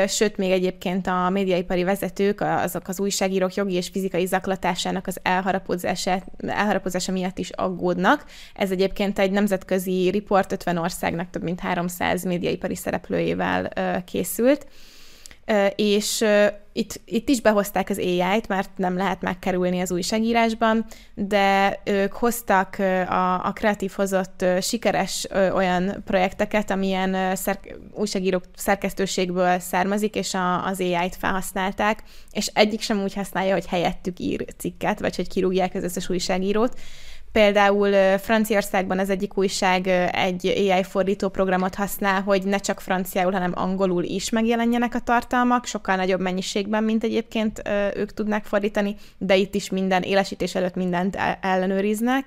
[0.07, 6.23] sőt, még egyébként a médiaipari vezetők, azok az újságírók jogi és fizikai zaklatásának az elharapozása,
[6.47, 8.25] elharapozása miatt is aggódnak.
[8.55, 13.69] Ez egyébként egy nemzetközi riport 50 országnak több mint 300 médiaipari szereplőjével
[14.05, 14.67] készült.
[15.77, 16.25] És
[16.73, 22.79] itt, itt is behozták az AI-t, mert nem lehet megkerülni az újságírásban, de ők hoztak
[23.09, 30.81] a, a kreatív hozott sikeres olyan projekteket, amilyen szerk- újságírók szerkesztőségből származik, és a, az
[30.81, 35.83] AI-t felhasználták, és egyik sem úgy használja, hogy helyettük ír cikket, vagy hogy kirúgják az
[35.83, 36.79] összes újságírót,
[37.33, 43.53] Például Franciaországban az egyik újság egy AI fordító programot használ, hogy ne csak franciául, hanem
[43.55, 47.63] angolul is megjelenjenek a tartalmak, sokkal nagyobb mennyiségben, mint egyébként
[47.95, 52.27] ők tudnák fordítani, de itt is minden élesítés előtt mindent el- ellenőriznek.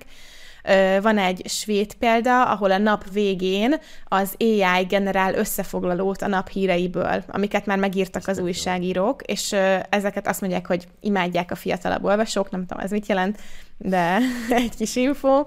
[1.02, 7.24] Van egy svéd példa, ahol a nap végén az AI generál összefoglalót a nap híreiből,
[7.28, 9.52] amiket már megírtak az újságírók, és
[9.88, 13.38] ezeket azt mondják, hogy imádják a fiatalabb olvasók, nem tudom, ez mit jelent,
[13.78, 15.46] de egy kis info.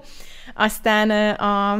[0.55, 1.79] Aztán a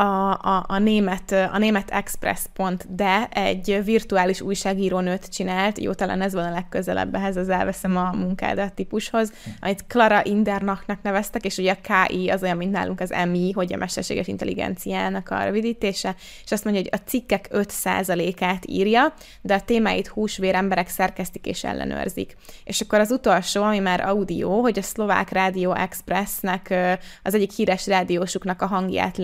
[0.00, 6.44] a, a, a, német, a német Express.de egy virtuális újságírónőt csinált, jó, talán ez van
[6.44, 12.06] a legközelebb ehhez az elveszem a munkádat típushoz, amit Clara Indernachnak neveztek, és ugye a
[12.06, 16.64] KI az olyan, mint nálunk az MI, hogy a mesterséges intelligenciának a rövidítése, és azt
[16.64, 22.36] mondja, hogy a cikkek 5%-át írja, de a témáit húsvér emberek szerkesztik és ellenőrzik.
[22.64, 26.74] És akkor az utolsó, ami már audio, hogy a szlovák Rádió Expressnek
[27.22, 29.16] az egyik híres rádiósuknak a hangját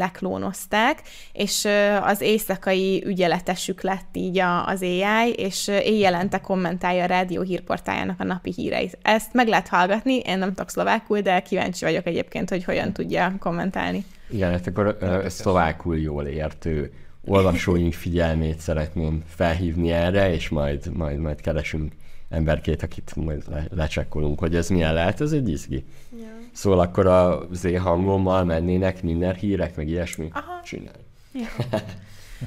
[0.70, 1.02] leklónozták,
[1.32, 1.68] és
[2.02, 8.24] az éjszakai ügyeletesük lett így a, az AI, és éjjelente kommentálja a rádió hírportájának a
[8.24, 8.98] napi híreit.
[9.02, 13.34] Ezt meg lehet hallgatni, én nem tudok szlovákul, de kíváncsi vagyok egyébként, hogy hogyan tudja
[13.38, 14.04] kommentálni.
[14.30, 16.92] Igen, hát akkor ö, szlovákul jól értő
[17.24, 21.92] olvasóink figyelmét szeretném felhívni erre, és majd, majd, majd keresünk
[22.28, 25.84] emberkét, akit majd le, lecsekkolunk, hogy ez milyen lehet, ez egy izgi.
[26.18, 26.35] Ja.
[26.56, 30.28] Szóval akkor az én hangommal mennének minden hírek, meg ilyesmi?
[30.32, 30.60] Aha.
[30.64, 31.04] Csinálj.
[31.32, 31.46] Ja.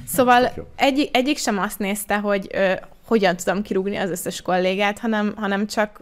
[0.06, 2.72] Szóval egyik, egyik sem azt nézte, hogy ö,
[3.04, 6.00] hogyan tudom kirúgni az összes kollégát, hanem, hanem csak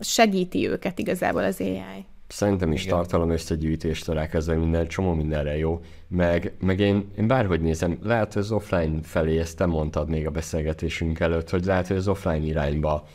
[0.00, 2.04] segíti őket igazából az AI.
[2.28, 2.96] Szerintem is Igen.
[2.96, 5.80] tartalom összegyűjtéstől elkezdve minden, csomó mindenre jó.
[6.08, 10.26] Meg, meg én, én bárhogy nézem, lehet, hogy az offline felé, ezt te mondtad még
[10.26, 13.06] a beszélgetésünk előtt, hogy lehet, hogy az offline irányba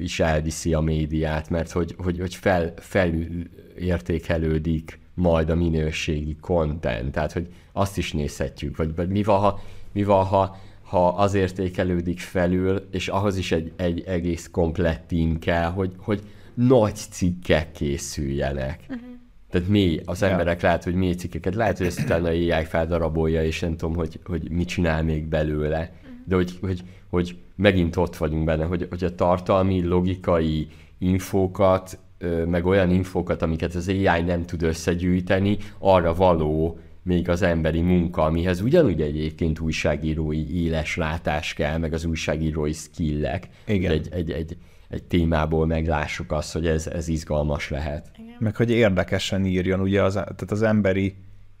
[0.00, 7.32] is elviszi a médiát, mert hogy, hogy, hogy fel, felértékelődik majd a minőségi content, tehát
[7.32, 9.60] hogy azt is nézhetjük, vagy, vagy mi van, ha,
[9.92, 15.38] mi van, ha, ha az értékelődik felül, és ahhoz is egy, egy egész komplett team
[15.38, 16.22] kell, hogy, hogy
[16.54, 18.80] nagy cikkek készüljenek.
[18.88, 19.06] Uh-huh.
[19.50, 20.32] Tehát mi, az yeah.
[20.32, 24.20] emberek lehet, hogy mély cikkeket, lehet, hogy ezt utána AI feldarabolja, és nem tudom, hogy,
[24.24, 25.92] hogy mit csinál még belőle.
[26.24, 30.68] De hogy, hogy, hogy megint ott vagyunk benne, hogy, hogy a tartalmi, logikai
[30.98, 31.98] infókat,
[32.46, 38.22] meg olyan infókat, amiket az AI nem tud összegyűjteni, arra való még az emberi munka,
[38.22, 43.48] amihez ugyanúgy egyébként újságírói éles látás kell, meg az újságírói skillek.
[43.66, 43.92] Igen.
[43.92, 44.56] Egy, egy, egy,
[44.88, 48.10] egy témából meglássuk azt, hogy ez, ez izgalmas lehet.
[48.18, 48.36] Igen.
[48.38, 51.16] Meg hogy érdekesen írjon, ugye az, tehát az emberi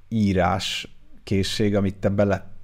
[0.08, 2.08] írás készség, amit te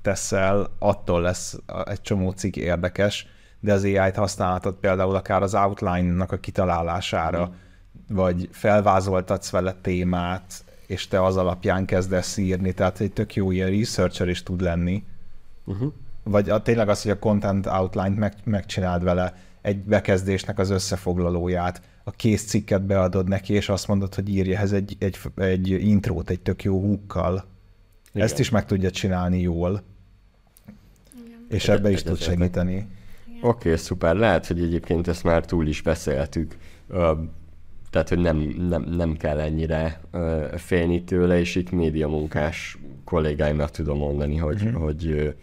[0.05, 3.27] beleteszel, attól lesz egy csomó cikk érdekes,
[3.61, 8.17] de az AI-t használhatod például akár az outline-nak a kitalálására, mm.
[8.17, 13.71] vagy felvázoltatsz vele témát, és te az alapján kezdesz írni, tehát egy tök jó ilyen
[13.71, 15.05] researcher is tud lenni.
[15.65, 15.93] Uh-huh.
[16.23, 21.83] Vagy a, tényleg az, hogy a content outline-t meg, megcsináld vele, egy bekezdésnek az összefoglalóját,
[22.05, 26.31] a kész cikket beadod neki, és azt mondod, hogy írja ehhez egy, egy, egy intrót
[26.31, 27.45] egy tök jó húkkal.
[28.13, 29.83] Ezt is meg tudja csinálni jól.
[31.49, 32.87] És ebbe is tud segíteni.
[33.43, 34.17] Oké, okay, szuper.
[34.17, 36.57] Lehet, hogy egyébként ezt már túl is beszéltük.
[37.91, 38.37] Tehát, hogy nem,
[38.69, 40.01] nem, nem kell ennyire
[40.57, 44.83] félni tőle, és itt médiamunkás kollégáimnak tudom mondani, hogy, uh-huh.
[44.83, 45.35] hogy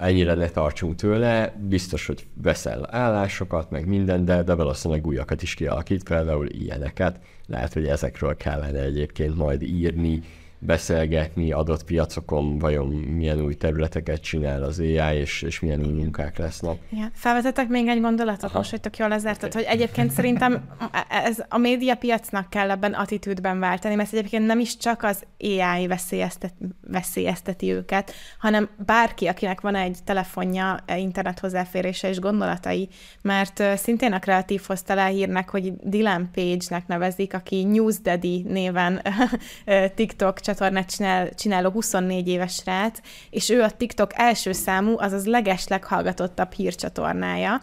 [0.00, 5.54] ennyire ne tartsunk tőle, biztos, hogy veszel állásokat, meg minden, de, de valószínűleg újakat is
[5.54, 7.20] kialakít, például ilyeneket.
[7.46, 10.22] Lehet, hogy ezekről kellene egyébként majd írni,
[10.60, 16.38] beszélgetni adott piacokon, vajon milyen új területeket csinál az AI, és, és milyen új munkák
[16.38, 16.78] lesznek.
[16.90, 17.10] Igen.
[17.14, 18.58] Felvezetek még egy gondolatot, Aha.
[18.58, 20.68] most, hogy tök jól lezártad, hogy egyébként szerintem
[21.08, 25.86] ez a média piacnak kell ebben attitűdben váltani, mert egyébként nem is csak az AI
[25.86, 26.54] veszélyeztet,
[26.86, 32.88] veszélyezteti őket, hanem bárki, akinek van egy telefonja, internet hozzáférése és gondolatai,
[33.22, 39.02] mert szintén a kreatív hozta le hírnek, hogy Dylan Page-nek nevezik, aki News Daddy néven
[39.94, 42.98] TikTok csatornát csinál, csináló 24 éves srác,
[43.30, 47.62] és ő a TikTok első számú, azaz leges leghallgatottabb hírcsatornája.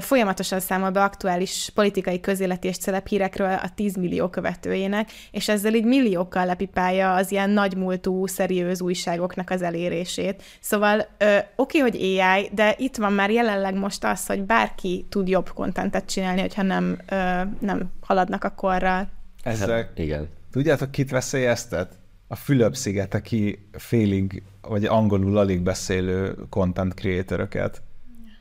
[0.00, 5.84] Folyamatosan számol be aktuális politikai, közéleti és hírekről a 10 millió követőjének, és ezzel így
[5.84, 10.42] milliókkal lepipálja az ilyen nagymúltú, szeriőz újságoknak az elérését.
[10.60, 11.06] Szóval
[11.56, 15.52] oké, okay, hogy AI, de itt van már jelenleg most az, hogy bárki tud jobb
[15.52, 16.98] kontentet csinálni, hogyha nem,
[17.60, 19.08] nem haladnak a korral.
[19.42, 20.28] Ezzel, hát, igen.
[20.50, 21.92] Tudjátok, kit veszélyeztet?
[22.28, 27.82] A Fülöp-sziget, aki félig, vagy angolul alig beszélő content creatoröket.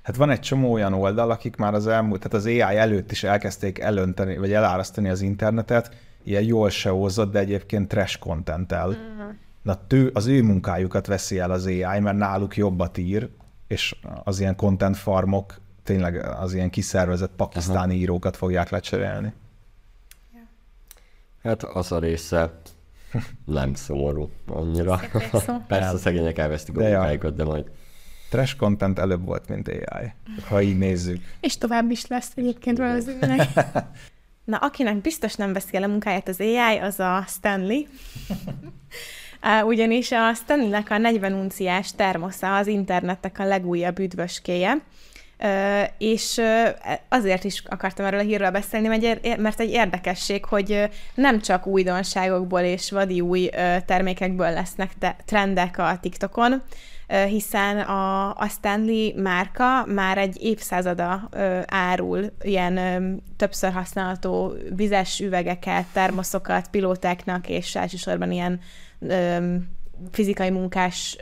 [0.03, 3.23] Hát van egy csomó olyan oldal, akik már az elmúlt, tehát az AI előtt is
[3.23, 8.87] elkezdték elönteni, vagy elárasztani az internetet, ilyen jól seózott, de egyébként trash content-el.
[8.87, 9.35] Uh-huh.
[9.61, 13.29] Na tő, az ő munkájukat veszi el az AI, mert náluk jobbat ír,
[13.67, 18.01] és az ilyen content farmok tényleg az ilyen kiszervezett pakisztáni uh-huh.
[18.01, 19.33] írókat fogják lecserélni.
[21.43, 22.59] Hát az a része
[23.45, 24.99] nem szomorú annyira.
[25.67, 27.65] Persze a szegények elvesztik a munkájukat, de majd...
[28.29, 30.11] Trash content előbb volt, mint AI,
[30.47, 31.21] ha így nézzük.
[31.39, 33.47] És tovább is lesz egyébként valószínűleg.
[34.43, 37.81] Na, akinek biztos nem veszi el a munkáját az AI, az a Stanley.
[39.71, 44.81] Ugyanis a Stanley-nek a 40 unciás termosza az internetnek a legújabb üdvöskéje,
[45.97, 46.41] és
[47.09, 48.87] azért is akartam erről a hírről beszélni,
[49.37, 53.49] mert egy érdekesség, hogy nem csak újdonságokból és vadi új
[53.85, 54.91] termékekből lesznek
[55.25, 56.61] trendek a TikTokon,
[57.27, 61.29] hiszen a, a Stanley márka már egy évszázada
[61.65, 62.79] árul ilyen
[63.35, 68.59] többször használható vizes üvegeket, termoszokat pilótáknak, és elsősorban ilyen
[70.11, 71.17] fizikai munkás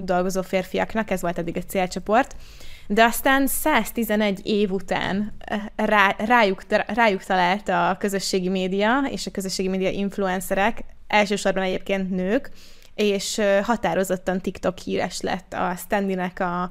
[0.00, 2.36] dolgozó férfiaknak, ez volt eddig a célcsoport
[2.86, 9.30] de aztán 111 év után eh, rá, rájuk, rájuk talált a közösségi média és a
[9.30, 12.50] közösségi média influencerek, elsősorban egyébként nők,
[12.94, 16.62] és határozottan TikTok híres lett a Stanley-nek a,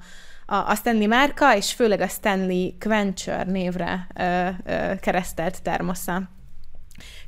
[0.45, 6.21] a, a Stanley márka, és főleg a Stanley Quencher névre ö, ö, keresztelt termosza.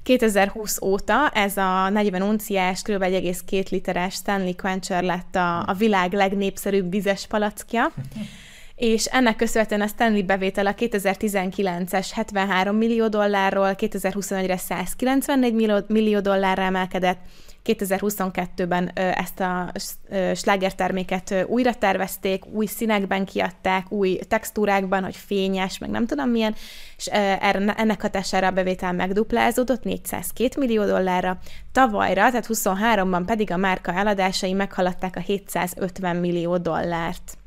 [0.04, 3.04] 2020 óta ez a 40 unciás, kb.
[3.04, 7.92] 1,2 literes Stanley Quencher lett a, a világ legnépszerűbb vizes palackja
[8.78, 15.54] és ennek köszönhetően a Stanley bevétele 2019-es 73 millió dollárról 2021-re 194
[15.88, 17.20] millió dollárra emelkedett,
[17.66, 19.72] 2022-ben ezt a
[20.36, 26.56] slágerterméket újra tervezték, új színekben kiadták, új textúrákban, hogy fényes, meg nem tudom milyen,
[26.98, 31.38] és ennek hatására a bevétel megduplázódott 402 millió dollárra,
[31.72, 37.38] tavalyra, tehát 23-ban pedig a márka eladásai meghaladták a 750 millió dollárt.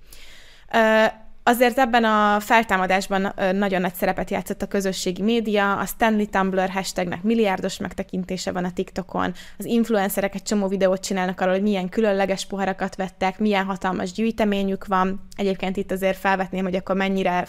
[1.43, 7.23] Azért ebben a feltámadásban nagyon nagy szerepet játszott a közösségi média, a Stanley Tumblr hashtagnek
[7.23, 12.47] milliárdos megtekintése van a TikTokon, az influencerek egy csomó videót csinálnak arról, hogy milyen különleges
[12.47, 15.27] poharakat vettek, milyen hatalmas gyűjteményük van.
[15.37, 17.47] Egyébként itt azért felvetném, hogy akkor mennyire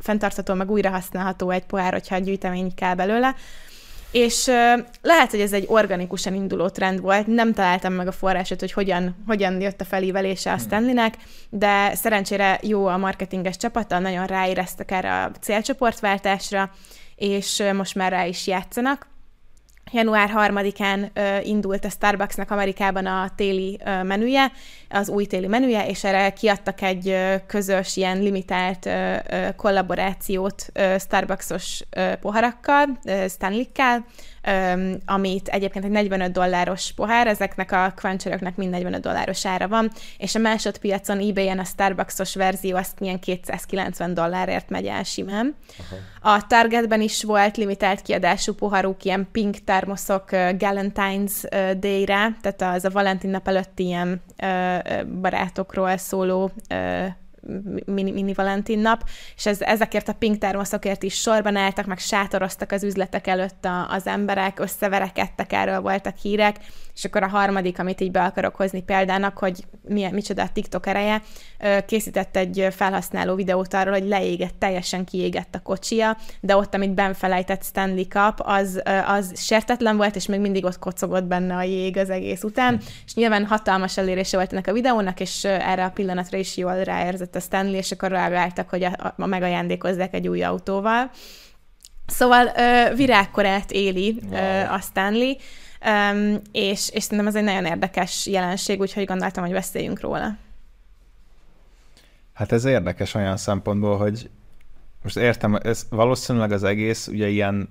[0.00, 3.34] fenntartható, meg újra használható egy pohár, hogyha a gyűjtemény kell belőle.
[4.12, 4.46] És
[5.02, 9.16] lehet, hogy ez egy organikusan induló trend volt, nem találtam meg a forrásot, hogy hogyan,
[9.26, 10.62] hogyan jött a felívelése a hmm.
[10.62, 11.16] Stanleynek,
[11.50, 16.70] de szerencsére jó a marketinges csapata, nagyon ráéreztek erre a célcsoportváltásra,
[17.16, 19.11] és most már rá is játszanak
[19.92, 24.52] január 3-án uh, indult a Starbucksnak Amerikában a téli menüje,
[24.88, 28.88] az új téli menüje, és erre kiadtak egy közös, ilyen limitált
[29.56, 30.66] kollaborációt
[30.98, 31.82] Starbucksos
[32.20, 34.04] poharakkal, Stanley-kkel,
[35.04, 40.34] amit egyébként egy 45 dolláros pohár, ezeknek a quencheröknek mind 45 dolláros ára van, és
[40.34, 45.56] a másodpiacon eBay-en a Starbucksos verzió azt milyen 290 dollárért megy el simán.
[45.78, 46.36] Aha.
[46.36, 51.42] A Targetben is volt limitált kiadású poharuk, ilyen pink termoszok Galentine's
[51.78, 54.22] Day-re, tehát az a Valentin nap előtti ilyen
[55.20, 56.50] barátokról szóló
[57.84, 62.72] mini, mini Valentin nap, és ez, ezekért a pink termoszokért is sorban álltak, meg sátoroztak
[62.72, 66.56] az üzletek előtt a, az emberek, összeverekedtek, erről voltak hírek,
[66.94, 70.86] és akkor a harmadik, amit így be akarok hozni példának, hogy milyen, micsoda a TikTok
[70.86, 71.22] ereje,
[71.86, 77.64] készített egy felhasználó videót arról, hogy leégett, teljesen kiégett a kocsia, de ott, amit benfelejtett
[77.64, 82.10] Stanley Cup, az, az sértetlen volt, és még mindig ott kocogott benne a jég az
[82.10, 86.56] egész után, és nyilván hatalmas elérése volt ennek a videónak, és erre a pillanatra is
[86.56, 91.10] jól ráérzett a Stanley, és akkor reagáltak, hogy a, a, megajándékozzák egy új autóval.
[92.06, 94.72] Szóval uh, virágkorát éli wow.
[94.72, 95.32] a Stanley,
[95.84, 100.36] um, és, és szerintem ez egy nagyon érdekes jelenség, úgyhogy gondoltam, hogy beszéljünk róla.
[102.32, 104.30] Hát ez érdekes olyan szempontból, hogy
[105.02, 107.68] most értem, ez valószínűleg az egész ugye ilyen,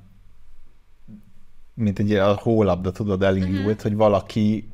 [1.73, 3.81] mint egy a hólabda, tudod, elindult, uh-huh.
[3.81, 4.69] hogy valaki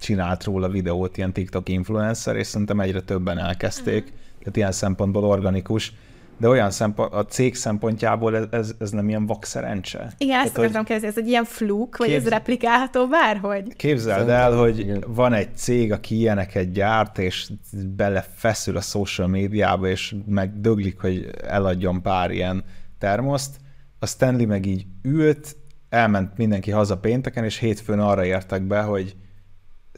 [0.00, 4.38] csinált róla videót, ilyen TikTok influencer, és szerintem egyre többen elkezdték, uh-huh.
[4.38, 5.92] tehát ilyen szempontból organikus
[6.38, 10.12] de olyan szempont, a cég szempontjából ez, ez, ez nem ilyen vakszerencse.
[10.18, 12.24] Igen, ezt akartam kérdezni, ez egy ilyen fluk, vagy képz...
[12.24, 13.76] ez replikálható bárhogy?
[13.76, 15.04] Képzeld el, hogy Igen.
[15.06, 17.50] van egy cég, aki ilyeneket gyárt, és
[17.96, 22.64] belefeszül a social médiába, és megdöglik, hogy eladjon pár ilyen
[22.98, 23.56] termoszt,
[23.98, 25.56] a Stanley meg így ült,
[25.88, 29.16] elment mindenki haza pénteken, és hétfőn arra értek be, hogy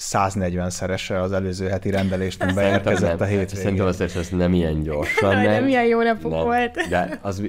[0.01, 3.63] 140-szerese az előző heti rendelést, beérkezett a hétvégén.
[3.63, 5.49] Szerintem azért ez nem ilyen gyorsan ment.
[5.49, 6.89] Nem ilyen jó napok nem, volt.
[6.89, 7.43] De az,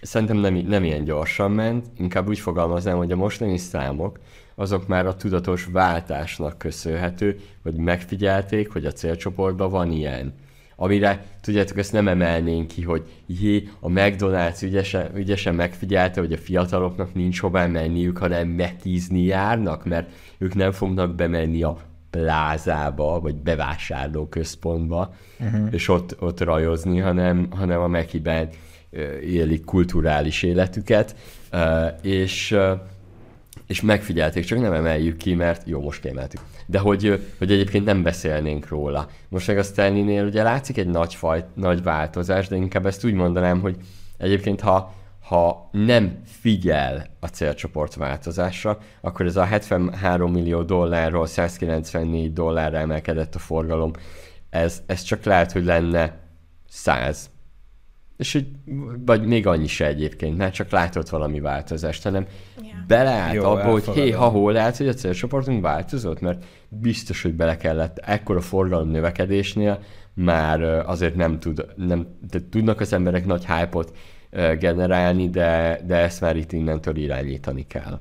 [0.00, 4.18] szerintem nem, nem ilyen gyorsan ment, inkább úgy fogalmaznám, hogy a mostani számok
[4.54, 10.34] azok már a tudatos váltásnak köszönhető, hogy megfigyelték, hogy a célcsoportban van ilyen.
[10.80, 16.36] Amire, tudjátok, ezt nem emelnénk ki, hogy jé, a McDonald's ügyesen, ügyesen megfigyelte, hogy a
[16.36, 21.76] fiataloknak nincs hová menniük, hanem megkízni járnak, mert ők nem fognak bemenni a
[22.10, 25.68] plázába, vagy bevásárló központba, uh-huh.
[25.70, 28.48] és ott, ott rajozni, hanem, hanem a Mekiben
[29.22, 31.16] élik kulturális életüket,
[32.02, 32.56] és,
[33.66, 36.40] és megfigyelték, csak nem emeljük ki, mert jó, most kiemeltük.
[36.70, 39.08] De hogy, hogy egyébként nem beszélnénk róla.
[39.28, 43.12] Most meg a Stanley-nél ugye látszik egy nagy, faj, nagy változás, de inkább ezt úgy
[43.12, 43.76] mondanám, hogy
[44.18, 44.96] egyébként ha
[45.28, 53.34] ha nem figyel a célcsoport változásra, akkor ez a 73 millió dollárról 194 dollárra emelkedett
[53.34, 53.90] a forgalom.
[54.50, 56.18] Ez, ez csak lehet, hogy lenne
[56.68, 57.30] 100.
[58.16, 58.46] És hogy,
[59.06, 62.26] vagy még annyi se egyébként, mert csak látott valami változást, hanem
[62.62, 62.86] yeah.
[62.86, 67.34] beleállt Jó, abba, hogy hé, ha hol lehet, hogy a célcsoportunk változott, mert biztos, hogy
[67.34, 69.82] bele kellett ekkora forgalom növekedésnél,
[70.14, 73.84] már azért nem tud, nem, de tudnak az emberek nagy hype
[74.58, 78.00] generálni, de, de ezt már itt innentől irányítani kell.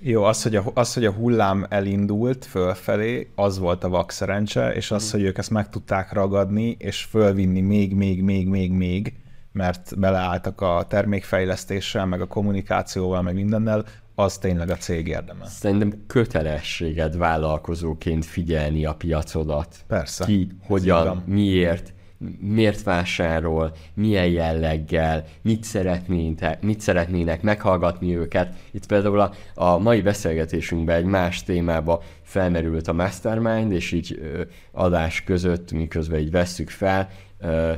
[0.00, 4.74] Jó, az hogy, a, az, hogy a hullám elindult fölfelé, az volt a vak szerencse,
[4.74, 5.10] és az, mm.
[5.10, 9.14] hogy ők ezt meg tudták ragadni, és fölvinni még, még, még, még, még,
[9.52, 13.84] mert beleálltak a termékfejlesztéssel, meg a kommunikációval, meg mindennel,
[14.18, 15.46] az tényleg a cég érdeme.
[15.46, 19.76] Szerintem kötelességed vállalkozóként figyelni a piacodat.
[19.86, 20.24] Persze.
[20.24, 21.92] Ki, hogyan, miért,
[22.38, 28.54] miért vásárol, milyen jelleggel, mit, szeretnének, mit szeretnének meghallgatni őket.
[28.70, 34.42] Itt például a, a mai beszélgetésünkben egy más témába felmerült a Mastermind, és így ö,
[34.72, 37.08] adás között, miközben így vesszük fel,
[37.40, 37.72] ö,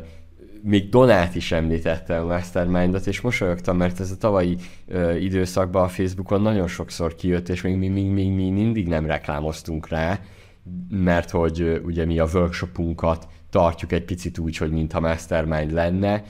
[0.62, 4.56] még Donát is említette a Mastermindot, és mosolyogtam, mert ez a tavalyi
[4.86, 9.06] ö, időszakban a Facebookon nagyon sokszor kijött, és még mi, mi, mi, mi mindig nem
[9.06, 10.20] reklámoztunk rá,
[10.90, 16.24] mert hogy ö, ugye mi a workshopunkat tartjuk egy picit úgy, hogy mintha mastermind lenne,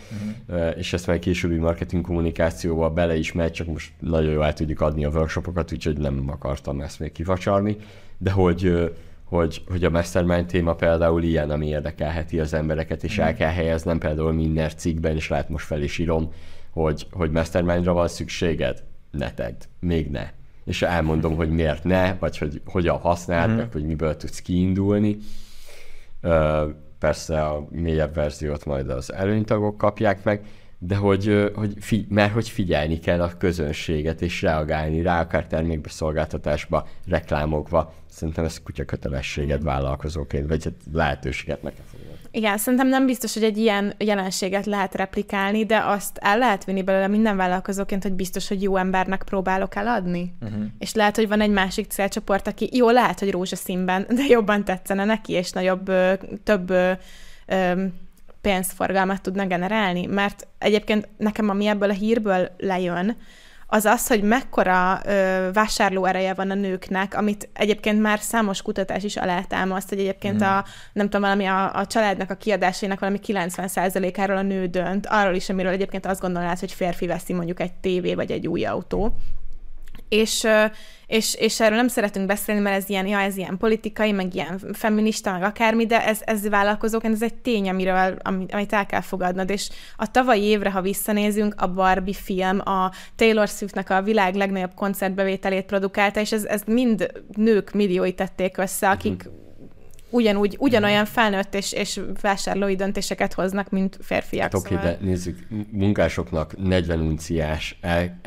[0.48, 0.78] uh-huh.
[0.78, 4.80] és ezt majd későbbi marketing kommunikációval bele is megy, csak most nagyon jól el tudjuk
[4.80, 7.76] adni a workshopokat, úgyhogy nem akartam ezt még kifacsarni,
[8.18, 8.92] de hogy
[9.30, 13.22] hogy, hogy a mastermind téma például ilyen, ami érdekelheti az embereket, és mm.
[13.22, 16.32] el kell helyeznem például minden cikkben, és lehet most fel is írom,
[16.70, 20.30] hogy, hogy mastermindra van szükséged, ne tedd, még ne.
[20.64, 23.56] És elmondom, hogy miért ne, vagy hogy hogyan használd, mm.
[23.56, 25.16] meg hogy miből tudsz kiindulni.
[26.98, 30.44] Persze a mélyebb verziót majd az előnytagok kapják meg,
[30.82, 36.88] de hogy, hogy figy- mert hogy figyelni kell a közönséget, és reagálni rá, akár termékbeszolgáltatásba,
[37.06, 37.94] reklámokba.
[38.10, 42.06] Szerintem ez kutya kötelességed vállalkozóként, vagy hát lehetőséget meg kell fogni.
[42.30, 46.82] Igen, szerintem nem biztos, hogy egy ilyen jelenséget lehet replikálni, de azt el lehet vinni
[46.82, 50.34] belőle minden vállalkozóként, hogy biztos, hogy jó embernek próbálok eladni.
[50.40, 50.64] Uh-huh.
[50.78, 55.04] És lehet, hogy van egy másik célcsoport, aki jó, lehet, hogy rózsaszínben, de jobban tetszene
[55.04, 55.90] neki, és nagyobb,
[56.44, 56.72] több
[58.40, 63.16] pénzforgalmat tudna generálni, mert egyébként nekem, ami ebből a hírből lejön,
[63.72, 69.16] az az, hogy mekkora ö, vásárlóereje van a nőknek, amit egyébként már számos kutatás is
[69.16, 70.46] alátámaszt, hogy egyébként mm.
[70.46, 75.34] a, nem tudom, valami a, a családnak a kiadásainak valami 90%-áról a nő dönt, arról
[75.34, 79.14] is, amiről egyébként azt gondolnád, hogy férfi veszi mondjuk egy tévé vagy egy új autó.
[80.08, 80.46] És,
[81.10, 84.60] és, és erről nem szeretünk beszélni, mert ez ilyen, ja, ez ilyen politikai, meg ilyen
[84.72, 88.16] feminista, meg akármi, de ez, ez vállalkozók, ez egy tény, amiről,
[88.50, 93.48] amit el kell fogadnod, és a tavalyi évre, ha visszanézünk, a Barbie film a Taylor
[93.48, 99.28] Swiftnek a világ legnagyobb koncertbevételét produkálta, és ez, ez mind nők milliói tették össze, akik
[99.28, 99.38] mm
[100.12, 104.42] ugyanúgy, ugyanolyan felnőtt és, és vásárlói döntéseket hoznak, mint férfiak.
[104.42, 104.90] Hát oké, szóval.
[104.90, 108.20] de nézzük, munkásoknak 40 unciás el,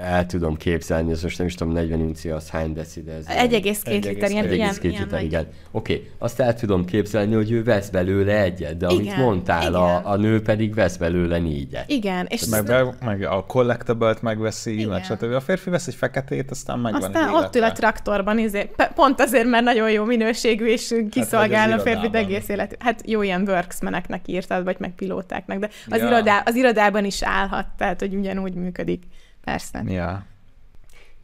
[0.00, 3.26] el tudom képzelni, ez most nem is tudom, 40 unci az hány deci, de ez...
[3.26, 5.46] 1,2 liter, ilyen, 1,2 liter, igen.
[5.70, 6.10] Oké, okay.
[6.18, 10.16] azt el tudom képzelni, hogy ő vesz belőle egyet, de igen, amit mondtál, a, a
[10.16, 11.90] nő pedig vesz belőle négyet.
[11.90, 12.26] Igen.
[12.28, 15.32] És meg, be, meg a collectible-t megveszi, meg stb.
[15.32, 19.46] A férfi vesz egy feketét, aztán megvan Aztán ott ül a traktorban, izé, pont azért,
[19.46, 22.76] mert nagyon jó minőségű, és kiszolgál hát, a férfi egész élet.
[22.78, 26.06] Hát jó ilyen worksmeneknek írtad, vagy meg pilótáknak, de az, ja.
[26.06, 29.02] irodá, az irodában is állhat, tehát hogy ugyanúgy működik.
[29.48, 29.82] Persze.
[29.86, 30.24] Ja.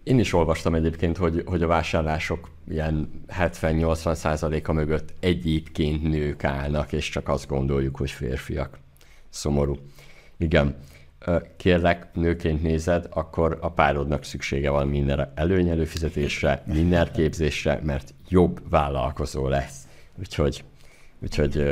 [0.02, 6.92] Én is olvastam egyébként, hogy, hogy a vásárlások ilyen 70-80 százaléka mögött egyébként nők állnak,
[6.92, 8.78] és csak azt gondoljuk, hogy férfiak.
[9.28, 9.76] Szomorú.
[10.36, 10.76] Igen.
[11.56, 19.48] Kérlek, nőként nézed, akkor a párodnak szüksége van minden előnyelőfizetésre, minden képzésre, mert jobb vállalkozó
[19.48, 19.88] lesz.
[20.18, 20.64] Úgyhogy,
[21.22, 21.64] úgyhogy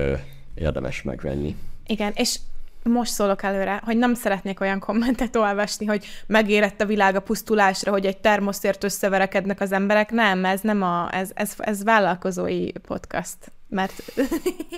[0.55, 1.57] érdemes megvenni.
[1.87, 2.39] Igen, és
[2.83, 7.91] most szólok előre, hogy nem szeretnék olyan kommentet olvasni, hogy megérett a világ a pusztulásra,
[7.91, 10.11] hogy egy termoszért összeverekednek az emberek.
[10.11, 13.37] Nem, ez nem a, ez, ez, ez vállalkozói podcast
[13.73, 14.03] mert...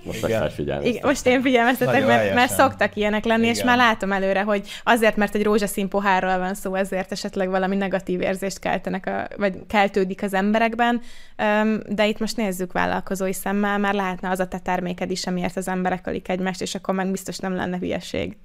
[0.05, 0.26] Most
[0.82, 3.55] Igen, most én figyelmeztetek, mert, mert szoktak ilyenek lenni, Igen.
[3.55, 7.76] és már látom előre, hogy azért, mert egy rózsaszín pohárról van szó, ezért esetleg valami
[7.76, 11.01] negatív érzést keltenek, a, vagy keltődik az emberekben,
[11.88, 15.68] de itt most nézzük vállalkozói szemmel, már lehetne az a te terméked is, amiért az
[15.68, 18.36] emberek ölik egymást, és akkor meg biztos nem lenne hülyeség.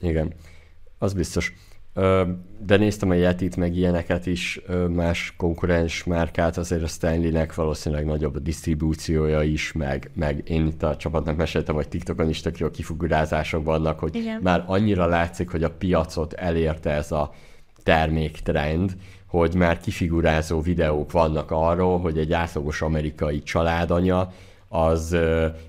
[0.00, 0.32] Igen,
[0.98, 1.52] az biztos.
[2.66, 8.34] De néztem a Yetit, meg ilyeneket is, más konkurens márkát, azért a Stanley-nek valószínűleg nagyobb
[8.34, 12.70] a disztribúciója is, meg, meg én itt a csapatnak meséltem, hogy TikTokon is tök jó
[12.70, 14.40] kifugurázások vannak, hogy Igen.
[14.42, 17.32] már annyira látszik, hogy a piacot elérte ez a
[17.82, 18.96] terméktrend,
[19.26, 24.32] hogy már kifigurázó videók vannak arról, hogy egy átlagos amerikai családanya
[24.68, 25.16] az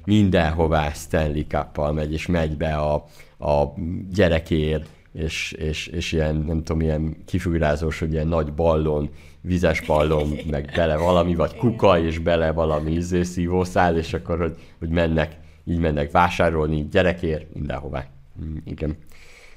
[0.06, 2.94] mindenhová Stanley cup megy, és megy be a,
[3.40, 3.74] a
[4.12, 9.10] gyerekért, és, és, és ilyen, nem tudom, ilyen kifigurázós, hogy ilyen nagy ballon,
[9.42, 14.56] vizes ballon, meg bele valami, vagy kuka, és bele valami izé, szívószál, és akkor, hogy,
[14.80, 18.06] hogy mennek, így mennek vásárolni gyerekért mindenhová.
[18.44, 18.98] Mm, igen.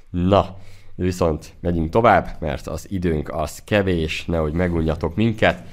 [0.09, 0.57] Na,
[0.95, 5.63] viszont megyünk tovább, mert az időnk az kevés, nehogy megunjatok minket.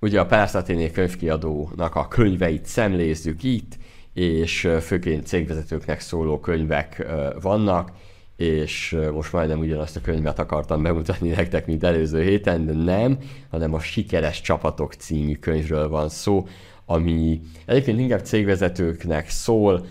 [0.00, 3.76] Ugye a Párszáténé könyvkiadónak a könyveit szemlézzük itt,
[4.12, 7.06] és főként cégvezetőknek szóló könyvek
[7.40, 7.92] vannak,
[8.36, 13.18] és most majdnem ugyanazt a könyvet akartam bemutatni nektek, mint előző héten, de nem,
[13.50, 16.46] hanem a Sikeres Csapatok című könyvről van szó,
[16.84, 19.86] ami egyébként inkább cégvezetőknek szól,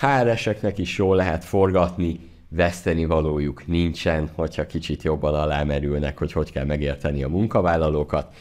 [0.00, 6.64] HR-eseknek is jól lehet forgatni, veszteni valójuk nincsen, hogyha kicsit jobban alámerülnek, hogy hogy kell
[6.64, 8.34] megérteni a munkavállalókat,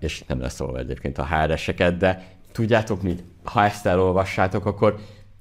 [0.00, 4.98] és nem lesz szólva egyébként a HR-eseket, de tudjátok mit, ha ezt elolvassátok, akkor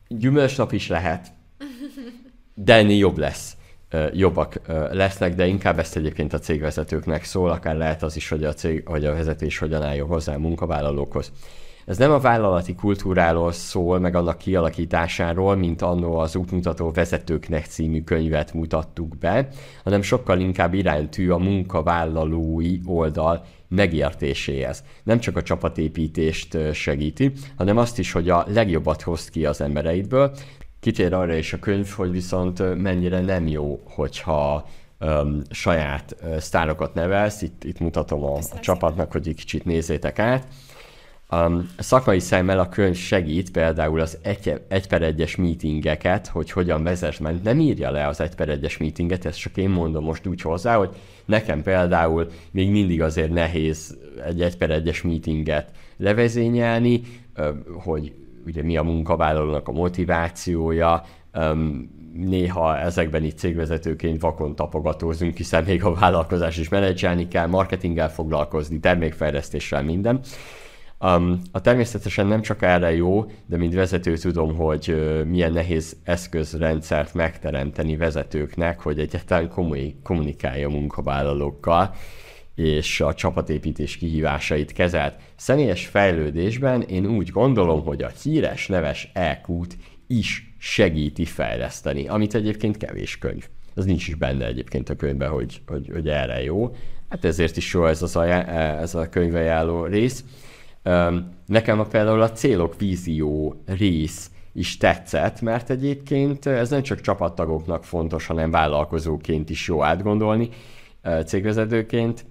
[0.08, 1.28] gyümölcsnap is lehet,
[2.54, 3.56] de ennél jobb lesz
[4.14, 8.54] jobbak lesznek, de inkább ezt egyébként a cégvezetőknek szól, akár lehet az is, hogy a,
[8.54, 11.32] cég, hogy a vezetés hogyan álljon hozzá a munkavállalókhoz.
[11.86, 18.04] Ez nem a vállalati kultúráról szól, meg annak kialakításáról, mint annó az útmutató vezetőknek című
[18.04, 19.48] könyvet mutattuk be,
[19.84, 24.84] hanem sokkal inkább iránytű a munkavállalói oldal megértéséhez.
[25.04, 30.32] Nem csak a csapatépítést segíti, hanem azt is, hogy a legjobbat hoz ki az embereidből.
[30.82, 34.68] Kitér arra is a könyv, hogy viszont mennyire nem jó, hogyha
[35.00, 37.42] um, saját uh, sztárokat nevelsz.
[37.42, 40.48] Itt, itt mutatom a, a csapatnak, hogy egy kicsit nézzétek át
[41.34, 46.84] Um, szakmai szemmel a könyv segít például az egy, egy per egyes meetingeket, hogy hogyan
[46.84, 50.28] vezess, mert nem írja le az egy per egyes meetinget, ezt csak én mondom most
[50.28, 50.90] úgy hozzá, hogy
[51.26, 57.02] nekem például még mindig azért nehéz egy egy per egyes meetinget levezényelni,
[57.84, 58.14] hogy
[58.46, 61.04] ugye mi a munkavállalónak a motivációja,
[62.14, 68.80] néha ezekben itt cégvezetőként vakon tapogatózunk, hiszen még a vállalkozás is menedzselni kell, marketinggel foglalkozni,
[68.80, 70.20] termékfejlesztéssel, minden.
[71.00, 75.98] Um, a természetesen nem csak erre jó, de mint vezető tudom, hogy uh, milyen nehéz
[76.04, 81.94] eszközrendszert megteremteni vezetőknek, hogy egyáltalán komoly, kommunikálja a munkavállalókkal
[82.56, 85.16] és a csapatépítés kihívásait kezelt.
[85.36, 89.78] Személyes fejlődésben én úgy gondolom, hogy a híres neves EQ-t
[90.08, 93.48] is segíti fejleszteni, amit egyébként kevés könyv.
[93.76, 96.76] Az nincs is benne egyébként a könyvben, hogy, hogy, hogy erre jó.
[97.10, 98.44] Hát ezért is jó ez, az ajá,
[98.80, 100.24] ez a könyvajánló rész.
[101.46, 107.84] Nekem a például a célok vízió rész is tetszett, mert egyébként ez nem csak csapattagoknak
[107.84, 110.50] fontos, hanem vállalkozóként is jó átgondolni,
[111.26, 112.26] cégvezetőként,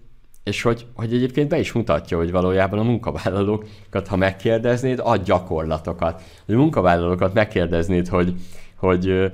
[0.51, 6.22] és hogy, hogy egyébként be is mutatja, hogy valójában a munkavállalókat, ha megkérdeznéd, ad gyakorlatokat.
[6.46, 8.34] A munkavállalókat megkérdeznéd, hogy,
[8.76, 9.32] hogy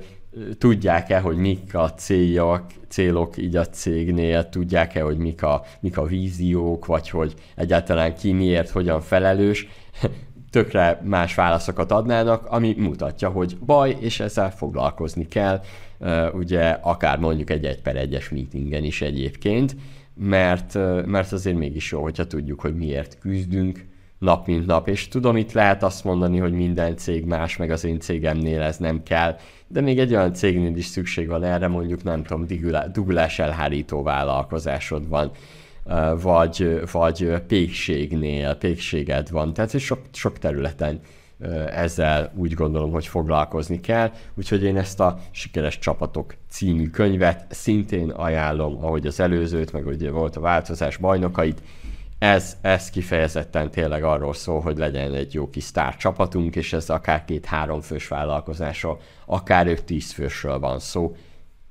[0.57, 6.05] tudják-e, hogy mik a céljak, célok így a cégnél, tudják-e, hogy mik a, mik a
[6.05, 9.67] víziók, vagy hogy egyáltalán ki miért, hogyan felelős,
[10.51, 15.61] tökre más válaszokat adnának, ami mutatja, hogy baj, és ezzel foglalkozni kell,
[16.33, 19.75] ugye akár mondjuk egy egy per egyes meetingen is egyébként,
[20.17, 20.73] mert,
[21.05, 23.85] mert azért mégis jó, hogyha tudjuk, hogy miért küzdünk,
[24.19, 27.83] nap mint nap, és tudom, itt lehet azt mondani, hogy minden cég más, meg az
[27.83, 29.37] én cégemnél ez nem kell,
[29.67, 32.45] de még egy olyan cégnél is szükség van erre, mondjuk nem tudom,
[32.91, 35.31] dugulás elhárító vállalkozásod van,
[36.21, 40.99] vagy, vagy pékségnél, pékséged van, tehát sok, sok területen
[41.71, 48.09] ezzel úgy gondolom, hogy foglalkozni kell, úgyhogy én ezt a Sikeres Csapatok című könyvet szintén
[48.09, 51.61] ajánlom, ahogy az előzőt, meg ugye volt a változás bajnokait,
[52.19, 56.89] ez, ez kifejezetten tényleg arról szól, hogy legyen egy jó kis sztár csapatunk, és ez
[56.89, 61.15] akár két-három fős vállalkozásról, akár öt-tíz fősről van szó.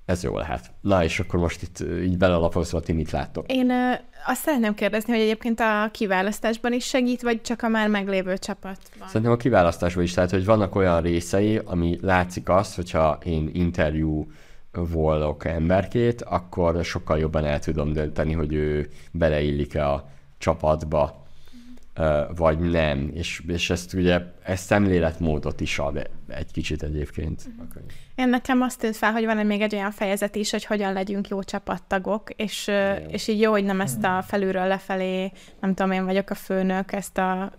[0.06, 0.70] Ez jó lehet.
[0.80, 3.52] Na, és akkor most itt így belelapozva, ti mit láttok?
[3.52, 3.92] Én ö,
[4.26, 9.06] azt szeretném kérdezni, hogy egyébként a kiválasztásban is segít, vagy csak a már meglévő csapatban?
[9.06, 14.26] Szerintem a kiválasztásban is, tehát hogy vannak olyan részei, ami látszik azt, hogyha én interjú
[14.72, 21.25] volok emberkét, akkor sokkal jobban el tudom dönteni, hogy ő beleillik-e a csapatba,
[22.36, 23.10] vagy nem.
[23.14, 27.42] És, és ezt ugye, ez szemléletmódot is ad egy kicsit egyébként.
[28.14, 31.28] Én nekem azt tűnt fel, hogy van még egy olyan fejezet is, hogy hogyan legyünk
[31.28, 32.70] jó csapattagok, és,
[33.08, 36.92] és így jó, hogy nem ezt a felülről lefelé, nem tudom, én vagyok a főnök,
[36.92, 37.52] ezt a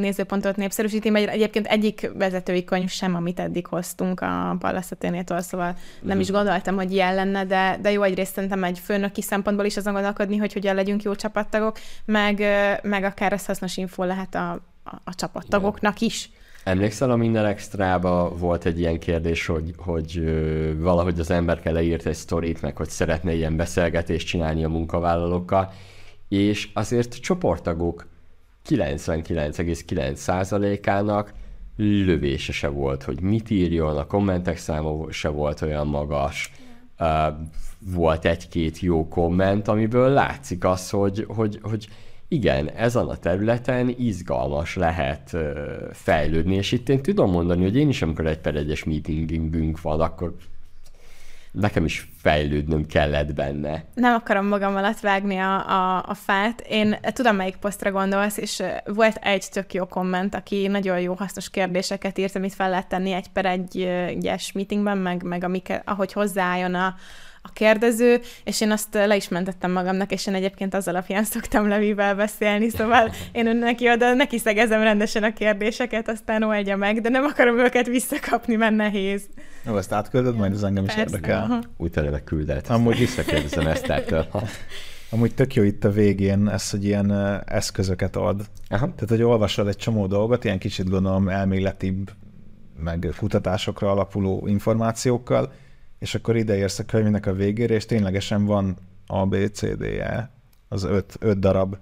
[0.00, 6.20] nézőpontot népszerűsíti, mert egyébként egyik vezetői könyv sem, amit eddig hoztunk a Ballasztaténétől, szóval nem
[6.20, 6.36] is mhm.
[6.36, 10.36] gondoltam, hogy ilyen lenne, de, de jó egyrészt szerintem egy főnöki szempontból is azon gondolkodni,
[10.36, 12.42] hogy hogyan legyünk jó csapattagok, meg,
[12.82, 14.50] meg akár ez hasznos info lehet a,
[14.84, 16.30] a, a csapattagoknak is.
[16.64, 22.06] Emlékszel, a minden extrába volt egy ilyen kérdés, hogy, hogy ö, valahogy az ember leírt
[22.06, 25.72] egy sztorit, meg hogy szeretne ilyen beszélgetést csinálni a munkavállalókkal,
[26.28, 28.06] és azért csoporttagok
[28.68, 31.32] 99,9%-ának
[31.76, 36.52] lövése se volt, hogy mit írjon, a kommentek száma se volt olyan magas,
[36.98, 37.06] uh,
[37.78, 41.88] volt egy-két jó komment, amiből látszik az, hogy, hogy, hogy
[42.28, 45.40] igen, ezen a területen izgalmas lehet uh,
[45.92, 50.00] fejlődni, és itt én tudom mondani, hogy én is, amikor egy per egyes meetingünk van,
[50.00, 50.34] akkor
[51.54, 53.84] nekem is fejlődnöm kellett benne.
[53.94, 56.60] Nem akarom magam alatt vágni a, a, a fát.
[56.68, 61.50] Én tudom, melyik posztra gondolsz, és volt egy tök jó komment, aki nagyon jó, hasznos
[61.50, 66.12] kérdéseket írt, amit fel lehet tenni egy per egy egyes meetingben, meg, meg amik, ahogy
[66.12, 66.94] hozzáálljon a,
[67.42, 71.68] a kérdező, és én azt le is mentettem magamnak, és én egyébként az alapján szoktam
[71.68, 77.08] Levivel beszélni, szóval én neki oda neki szegezem rendesen a kérdéseket, aztán oldja meg, de
[77.08, 79.28] nem akarom őket visszakapni, mert nehéz.
[79.66, 81.42] Jó, ezt átküldöd, majd ez engem is Persze, érdekel.
[81.42, 81.62] aha.
[81.76, 82.66] Utána meg küldett.
[82.68, 84.26] Amúgy- visszakérdezem Esztertől.
[85.10, 87.12] Amúgy tök jó itt a végén ez, hogy ilyen
[87.44, 88.40] eszközöket ad.
[88.68, 88.84] Aha.
[88.94, 92.10] Tehát, hogy olvasod egy csomó dolgot, ilyen kicsit gondolom elméletibb,
[92.78, 95.52] meg kutatásokra alapuló információkkal,
[95.98, 99.82] és akkor ide érsz a könyvnek a végére, és ténylegesen van A, B, C, D,
[99.82, 100.30] E,
[100.68, 101.76] az öt, öt darab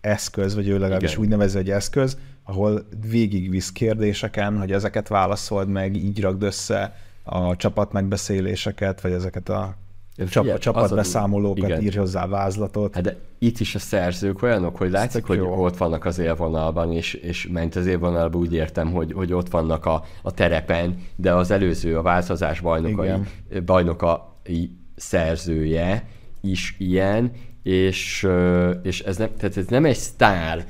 [0.00, 1.22] eszköz, vagy ő legalábbis Igen.
[1.22, 6.96] úgy nevezi, hogy eszköz, ahol végigvisz kérdéseken, hogy ezeket válaszold meg, így rakd össze
[7.28, 9.76] a csapat megbeszéléseket, vagy ezeket a
[10.26, 11.82] Figyelj, csapatbeszámolókat, igen.
[11.82, 12.94] írj hozzá vázlatot.
[12.94, 15.64] Hát de itt is a szerzők olyanok, hogy látszik, hogy jó.
[15.64, 19.86] ott vannak az élvonalban, és, és ment az élvonalban úgy értem, hogy, hogy ott vannak
[19.86, 23.10] a, a terepen, de az előző, a változás bajnokai,
[23.64, 26.08] bajnokai szerzője
[26.40, 28.28] is ilyen, és,
[28.82, 30.66] és ez, nem, tehát ez nem egy sztár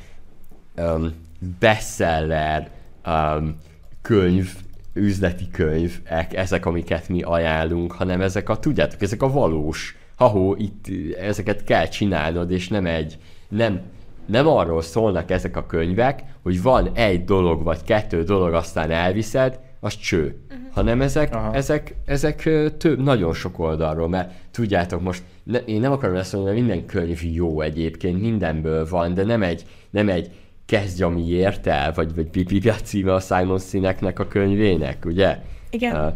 [0.77, 1.15] um,
[1.59, 2.71] bestseller
[3.07, 3.57] um,
[4.03, 4.55] könyv,
[4.99, 10.87] üzleti könyvek, ezek, amiket mi ajánlunk, hanem ezek a, tudjátok, ezek a valós, ha itt
[11.21, 13.19] ezeket kell csinálnod, és nem egy,
[13.49, 13.81] nem,
[14.27, 19.59] nem arról szólnak ezek a könyvek, hogy van egy dolog, vagy kettő dolog, aztán elviszed,
[19.81, 20.41] az cső.
[20.51, 20.73] Uh-huh.
[20.73, 21.55] Hanem ezek, Aha.
[21.55, 26.55] ezek, ezek több, nagyon sok oldalról, mert tudjátok most, ne, én nem akarom ezt mondani,
[26.61, 30.31] mert minden könyv jó egyébként, mindenből van, de nem egy, nem egy
[30.69, 35.39] kezdj, ami ért el, vagy, vagy Bibi a címe a Simon Sineknek a könyvének, ugye?
[35.71, 36.07] Igen.
[36.07, 36.13] Uh,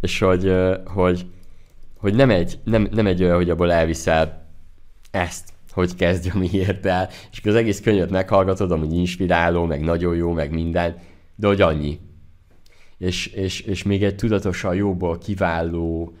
[0.00, 1.26] és hogy, uh, hogy,
[1.98, 4.46] hogy nem, egy, nem, nem egy olyan, hogy abból elviszel
[5.10, 9.80] ezt, hogy kezdj, ami ért el, és akkor az egész könyvet meghallgatod, ami inspiráló, meg
[9.80, 10.96] nagyon jó, meg minden,
[11.34, 11.98] de hogy annyi.
[12.98, 16.12] És, és, és még egy tudatosan jóból kiváló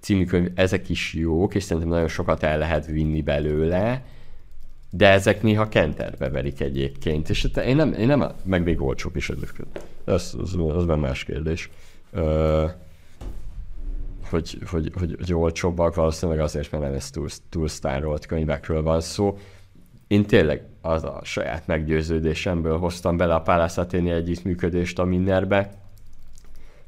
[0.00, 4.04] című könyv, ezek is jók, és szerintem nagyon sokat el lehet vinni belőle,
[4.90, 9.30] de ezek néha kenterbe verik egyébként, és én nem, én nem meg még olcsók is
[9.30, 9.54] ezek.
[10.04, 11.70] Ez, az, az már más kérdés.
[12.10, 12.66] Ö,
[14.30, 17.68] hogy, hogy, hogy, hogy olcsóbbak, valószínűleg azért, mert nem ez túl, túl
[18.26, 19.38] könyvekről van szó.
[20.06, 25.70] Én tényleg az a saját meggyőződésemből hoztam bele a Palace Athéni együttműködést a Minnerbe,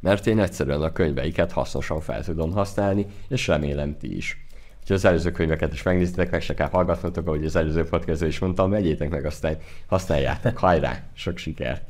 [0.01, 4.47] mert én egyszerűen a könyveiket hasznosan fel tudom használni, és remélem ti is.
[4.91, 8.39] Ha az előző könyveket is megnézitek, meg se kell hallgatnotok, ahogy az előző podcastban is
[8.39, 10.59] mondtam, vegyétek meg, aztán használjátok.
[10.59, 11.03] Hajrá!
[11.15, 11.83] Sok sikert!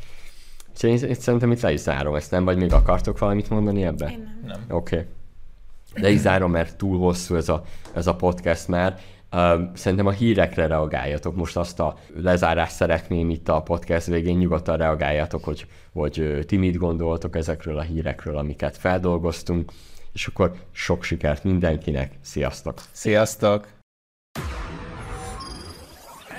[0.70, 2.44] Úgyhogy én, én szerintem itt le is zárom ezt, nem?
[2.44, 4.10] Vagy még akartok valamit mondani ebbe?
[4.10, 4.40] Én nem.
[4.46, 4.76] Nem.
[4.76, 4.96] Oké.
[4.96, 6.02] Okay.
[6.02, 8.98] De így zárom, mert túl hosszú ez a, ez a podcast már.
[9.36, 11.36] Um, szerintem a hírekre reagáljatok.
[11.36, 16.76] Most azt a lezárást szeretném itt a podcast végén, nyugodtan reagáljatok, hogy, hogy ti mit
[16.76, 19.72] gondoltok ezekről a hírekről, amiket feldolgoztunk,
[20.12, 22.18] és akkor sok sikert mindenkinek.
[22.20, 22.82] Sziasztok!
[22.92, 23.68] Sziasztok!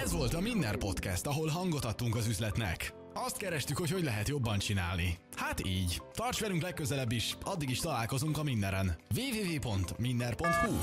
[0.04, 2.94] Ez volt a Minner Podcast, ahol hangot adtunk az üzletnek.
[3.14, 5.18] Azt kerestük, hogy hogy lehet jobban csinálni.
[5.36, 6.02] Hát így.
[6.14, 8.96] Tarts velünk legközelebb is, addig is találkozunk a Minneren.
[9.16, 10.74] www.minner.hu